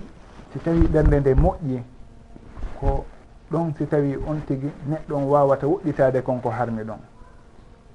[0.54, 1.82] si tawi ɓernde nde moƴƴi
[2.80, 3.06] ko
[3.52, 7.00] ɗon si tawi on tigi neɗɗo on wawata woɗɗitade kon ko harmi ɗon.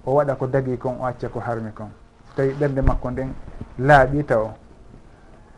[0.06, 1.88] O waɗa ko dagi kon o acca ko harmi kon.
[2.28, 3.32] So tawi ɓernde makko nden
[3.78, 4.50] laaɓi taw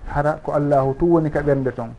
[0.07, 1.91] hara ko allahu tu woni ka ɓernde ton.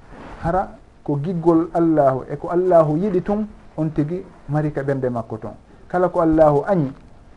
[0.44, 0.70] Hara
[1.04, 5.54] ko giggol allahu e ko allahu yiɗi tun on tigi mari ka ɓernde makko ton.
[5.88, 6.92] Kala ko allahu añi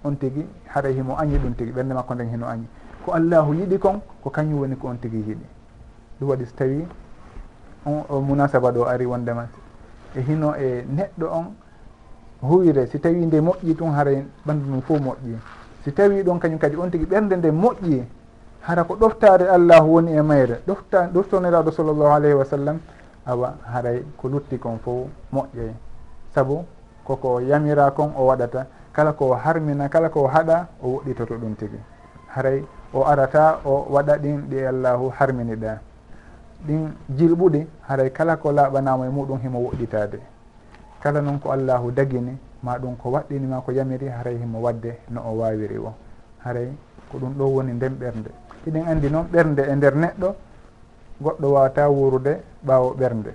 [0.05, 2.67] on tigi hara himo añi ɗum tigi ɓernde makko nden hino añi.
[3.05, 5.47] ko allahu yiɗi kon ko kañum woni ko on tigui yiɗi.
[6.21, 6.87] Ɗum waɗi so tawi
[7.87, 9.49] on o munasaba ɗo ari wondema
[10.17, 11.47] e hino e neɗɗo on
[12.43, 15.37] huwire si tawi nde moƴƴi tun haray ɓandu mum fof moƴƴi.
[15.85, 18.05] Si tawi ɗon kañum kadi on tigui ɓernde nde moƴƴi
[18.63, 20.61] hara ko ɗoftare allahu woni e mayre.
[20.67, 22.79] Ɗofta ɗoftoniraɗo sallllahu alayhi wa sallam
[23.27, 25.73] awa haray ko lutti kon fof moƴƴay
[26.35, 26.65] saabu
[27.05, 31.81] koko yamira kon o waɗata kala ko harmina kala ko haɗa o woɗɗitoto ɗum tigui
[32.29, 35.79] haray o arata o waɗa ɗin ɗi allahu harmini ɗa
[36.67, 40.19] ɗin jilɓuɗi haray kala ko laaɓanama e muɗum himo woɗɗitade.
[41.03, 45.21] Kala noon ko allahu dagini ma ɗum ko waɗɗinima ko yamiri haray himo wadde no
[45.27, 45.93] o wawiri o.
[46.45, 46.71] Haray
[47.11, 48.31] ko ɗum ɗo woni nden ɓernde.
[48.67, 50.35] Eɗen andi noon ɓernde e nder neɗɗo
[51.21, 53.33] goɗɗo wawata wurude ɓawo ɓernde.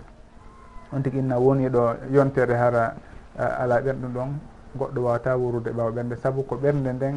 [0.93, 2.95] On tigui inna woni ɗo yontere hara
[3.37, 4.29] ala ɓerɗum ɗon
[4.77, 6.15] goɗɗo wawata wurude ɓawo ɓernde.
[6.15, 7.15] Saabu ko ɓernde nden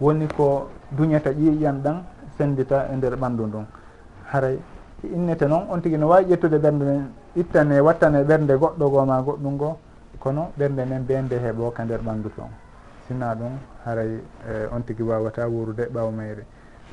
[0.00, 2.02] woni ko duñata ƴiƴan ɗan
[2.38, 3.66] sendita e nder ɓanndu ndun.
[4.32, 4.58] Haray
[5.04, 9.20] innete noon on tigi no wawi ƴettude ɓernde nden ittane wattane ɓernde goɗɗo goo ma
[9.22, 9.76] goɗɗum goo
[10.18, 12.48] kono ɓernde nden bende heeɓo ka nder ɓanndu toon
[13.08, 13.52] sinna ɗum
[13.84, 16.44] haray eh, on tigi wawata wurude ɓaawo mayre.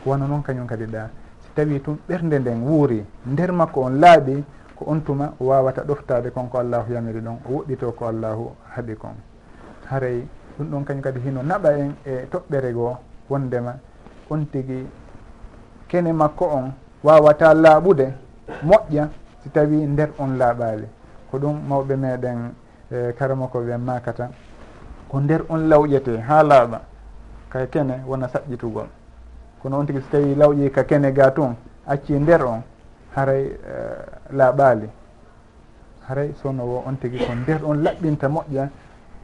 [0.05, 1.09] Wona noon kañum kadi ɗa
[1.41, 4.43] si tawi tun ɓernde nden wuuri nder makko on laaɓi
[4.75, 9.15] ko on tuma wawata ɗoftade konko allahu yamiri ɗon o woɗɗito ko allahu haaɓi kon.
[9.89, 10.27] Haray
[10.57, 12.97] ɗum ɗon kañum kadi hino naɓa en e toɓɓere goo
[13.29, 13.73] wondema
[14.29, 14.87] on tigi
[15.87, 16.71] kene makko on
[17.03, 18.13] wawata laaɓude
[18.63, 19.09] moƴƴa
[19.43, 20.87] si tawi nder on laaɓali
[21.31, 22.51] ko ɗum mawɓe meɗen
[22.91, 24.29] e, karama ko ɓe makata
[25.09, 26.79] ko nder on lawƴete ha laaɓa
[27.49, 28.87] kay kene wona saƴƴitugol
[29.61, 31.55] kono on tigi so tawi lawƴi ka kene ga tun
[31.87, 32.61] acci e nder on
[33.15, 34.89] haray e, uh, laaɓali
[36.07, 38.69] haray sono wo on tigi ko nder on laɓɓinta moƴƴa.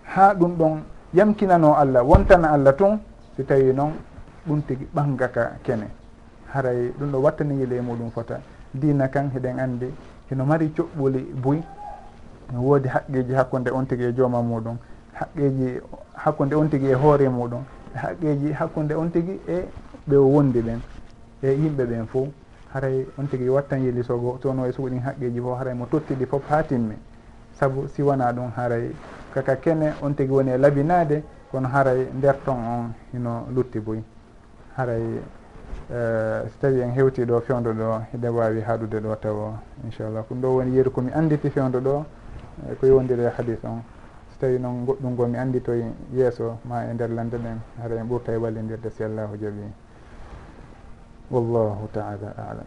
[0.03, 2.99] Ha ɗum ɗon yamkinano allah wontana allah tun
[3.35, 3.93] si tawi noon
[4.47, 5.87] ɗum tigui ɓangaka kene.
[6.53, 8.39] Haray ɗum ɗo wattaniguila e muɗum fota.
[8.73, 9.87] Dina kan heɗen andi
[10.29, 11.61] hino mari coɓɓoli buy
[12.53, 14.77] woodi haqqeji hakkude on tigui e jooma muɗum
[15.13, 15.81] haqqeji
[16.15, 17.63] hakkude on tigui e hoore muɗum
[17.95, 19.65] haqqeji hakkude on tigui e
[20.07, 20.79] ɓe wondi ɓen
[21.41, 22.27] e yimɓe ɓen fo
[22.73, 26.49] haray on tigui wattan yili sogo tono e suuɗin haqqeji fo haray mo tottiɗi foof
[26.49, 26.95] ha timmi
[27.59, 28.91] saabu siwana ɗum haray
[29.33, 33.99] kaka kene on tigi woni e labinade kono haray nder ton on hino lutti boy
[34.77, 35.01] haray
[35.89, 39.53] uh, so tawi en hewti ɗo fewdo ɗo hiɗe wawi haɗude ɗo taw
[39.83, 40.23] inchallah.
[40.29, 42.05] Ɗum ɗo woni yeru komi anditi fewdo ɗo
[42.69, 43.81] eh, ko yowdiri e hadis on.
[44.31, 48.07] So tawi noon goɗɗum go mi anditoy yeeso ma e nder lande ɗen haray en
[48.07, 49.63] ɓurta e wallidirde si allahu jaaɓi
[51.31, 52.65] wallahu taala alam.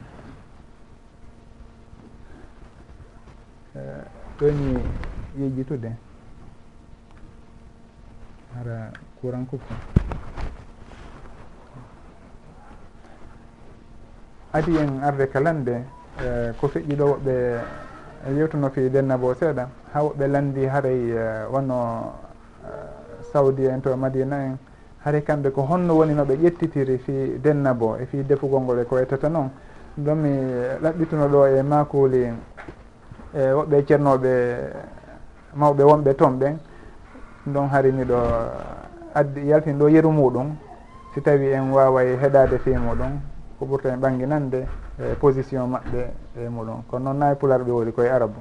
[3.77, 4.05] Eh,
[4.39, 4.79] Ɗoni
[5.39, 6.06] yejjitude
[8.67, 8.91] ra
[9.21, 9.75] courant coupe
[14.53, 15.85] adi en arde kalande
[16.21, 17.35] e, ko feƴƴi ɗo woɓɓe
[18.27, 22.13] e, yewtuno fi dennabo seeɗa ha woɓɓe landi haray e, wonno
[23.33, 24.59] saudi en to madina en
[25.05, 28.99] haray kamɓe ko honno woni noɓe ƴettitiri fi dennabo e fi defugol ngol e ko
[28.99, 29.51] ettata noon
[29.97, 30.31] ɗon mi
[30.83, 32.33] ɗaɓɓituno ɗo e makuli
[33.35, 34.33] e woɓɓe ceernoɓe
[35.55, 36.59] mawɓe wonɓe toon ɓen
[37.47, 38.17] ɗon hari ɗo
[39.15, 40.57] addi yaltin ɗo yeru muɗum.
[41.15, 43.21] Si tawi en waway heɗade fi muɗum
[43.59, 44.67] ko ɓurta en ɓanginande
[44.99, 46.83] e position maɓɓe e muɗum.
[46.91, 48.41] Kono noon nayi pular ɓe woni koye arabu.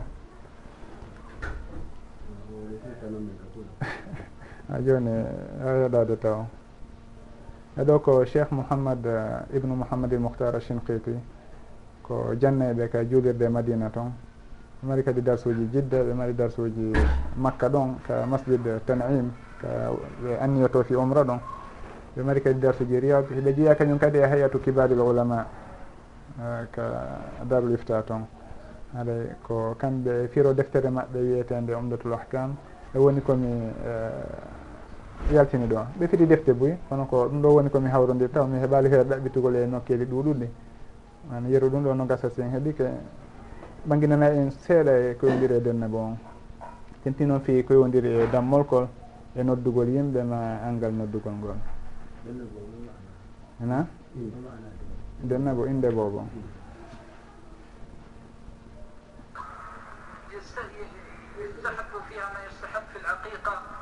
[4.73, 5.11] A joni
[5.63, 6.45] a heɗade taw.
[7.77, 9.05] Eɗo ko cheikh mouhammad
[9.53, 11.13] ibnu mouhammad il mouhtar a chinqiti
[12.01, 14.11] ko janneɓe ka juulirde madina toon
[14.85, 16.93] ɓe mari kadi darsuji jidda ɓe mari darsuji
[17.37, 19.67] makka ɗon ka masjid tanim ka
[20.21, 21.39] ɓe anniyoto fi umra ɗon.
[22.15, 25.45] Ɓe mari kadi darsuji riyad ɓe jeeya kañum kadi e hayatu kibaril ulama
[26.71, 26.83] ka
[27.49, 28.27] darul ifta toon
[28.93, 32.55] haɗay ko kamɓe firo deftere maɓɓe wiyetede umdatul ahkam.
[32.93, 35.79] E woni komi e, yaltini ɗo.
[35.99, 39.55] Ɓe fiti defte boyi kono ko ɗum ɗo woni komi hawrodirta mi heɓali feere ɗaɓɓitugol
[39.55, 40.47] e nokkeli ɗuɗuɗi.
[41.33, 42.85] An yeru ɗum ɗo no gasa sen heeɓike
[43.88, 46.16] ɓanginana en seeɗa e koyodiri e denne bon
[47.02, 48.88] tenti noon fi koyodiri e dammolkol
[49.34, 51.56] e noddugol yimɓe ma angal noddugol ngol
[53.62, 53.86] ana
[55.22, 56.24] denne bo inde bobo
[61.40, 63.80] يستحب فيها ما يستحب في العقيقة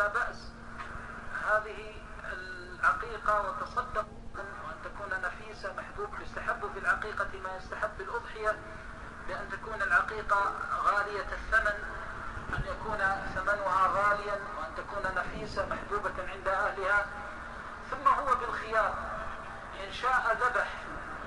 [0.00, 0.52] فلا بأس.
[1.50, 1.94] هذه
[2.32, 8.58] العقيقة وتصدق وأن تكون نفيسة محبوب يستحب في العقيقة ما يستحب الأضحية
[9.28, 10.52] بأن تكون العقيقة
[10.84, 11.84] غالية الثمن
[12.54, 12.98] أن يكون
[13.34, 17.06] ثمنها غاليا وأن تكون نفيسة محبوبة عند أهلها.
[17.90, 18.94] ثم هو بالخيار.
[19.86, 20.68] إن شاء ذبح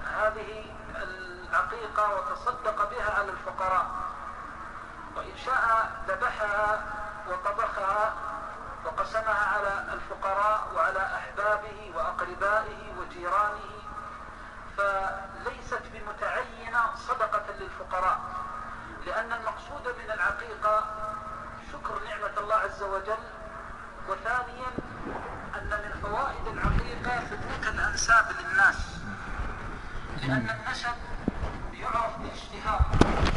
[0.05, 0.65] هذه
[0.95, 3.91] العقيقة وتصدق بها على الفقراء.
[5.15, 6.83] وإن شاء ذبحها
[7.29, 8.13] وطبخها
[8.85, 13.71] وقسمها على الفقراء وعلى أحبابه وأقربائه وجيرانه
[14.77, 18.19] فليست بمتعينة صدقة للفقراء
[19.05, 20.85] لأن المقصود من العقيقة
[21.71, 23.23] شكر نعمة الله عز وجل
[24.09, 24.67] وثانيا
[25.55, 28.97] أن من فوائد العقيقة ثبوت الأنساب للناس
[30.21, 30.95] لأن النسب
[31.73, 33.32] يعرف باجتهاد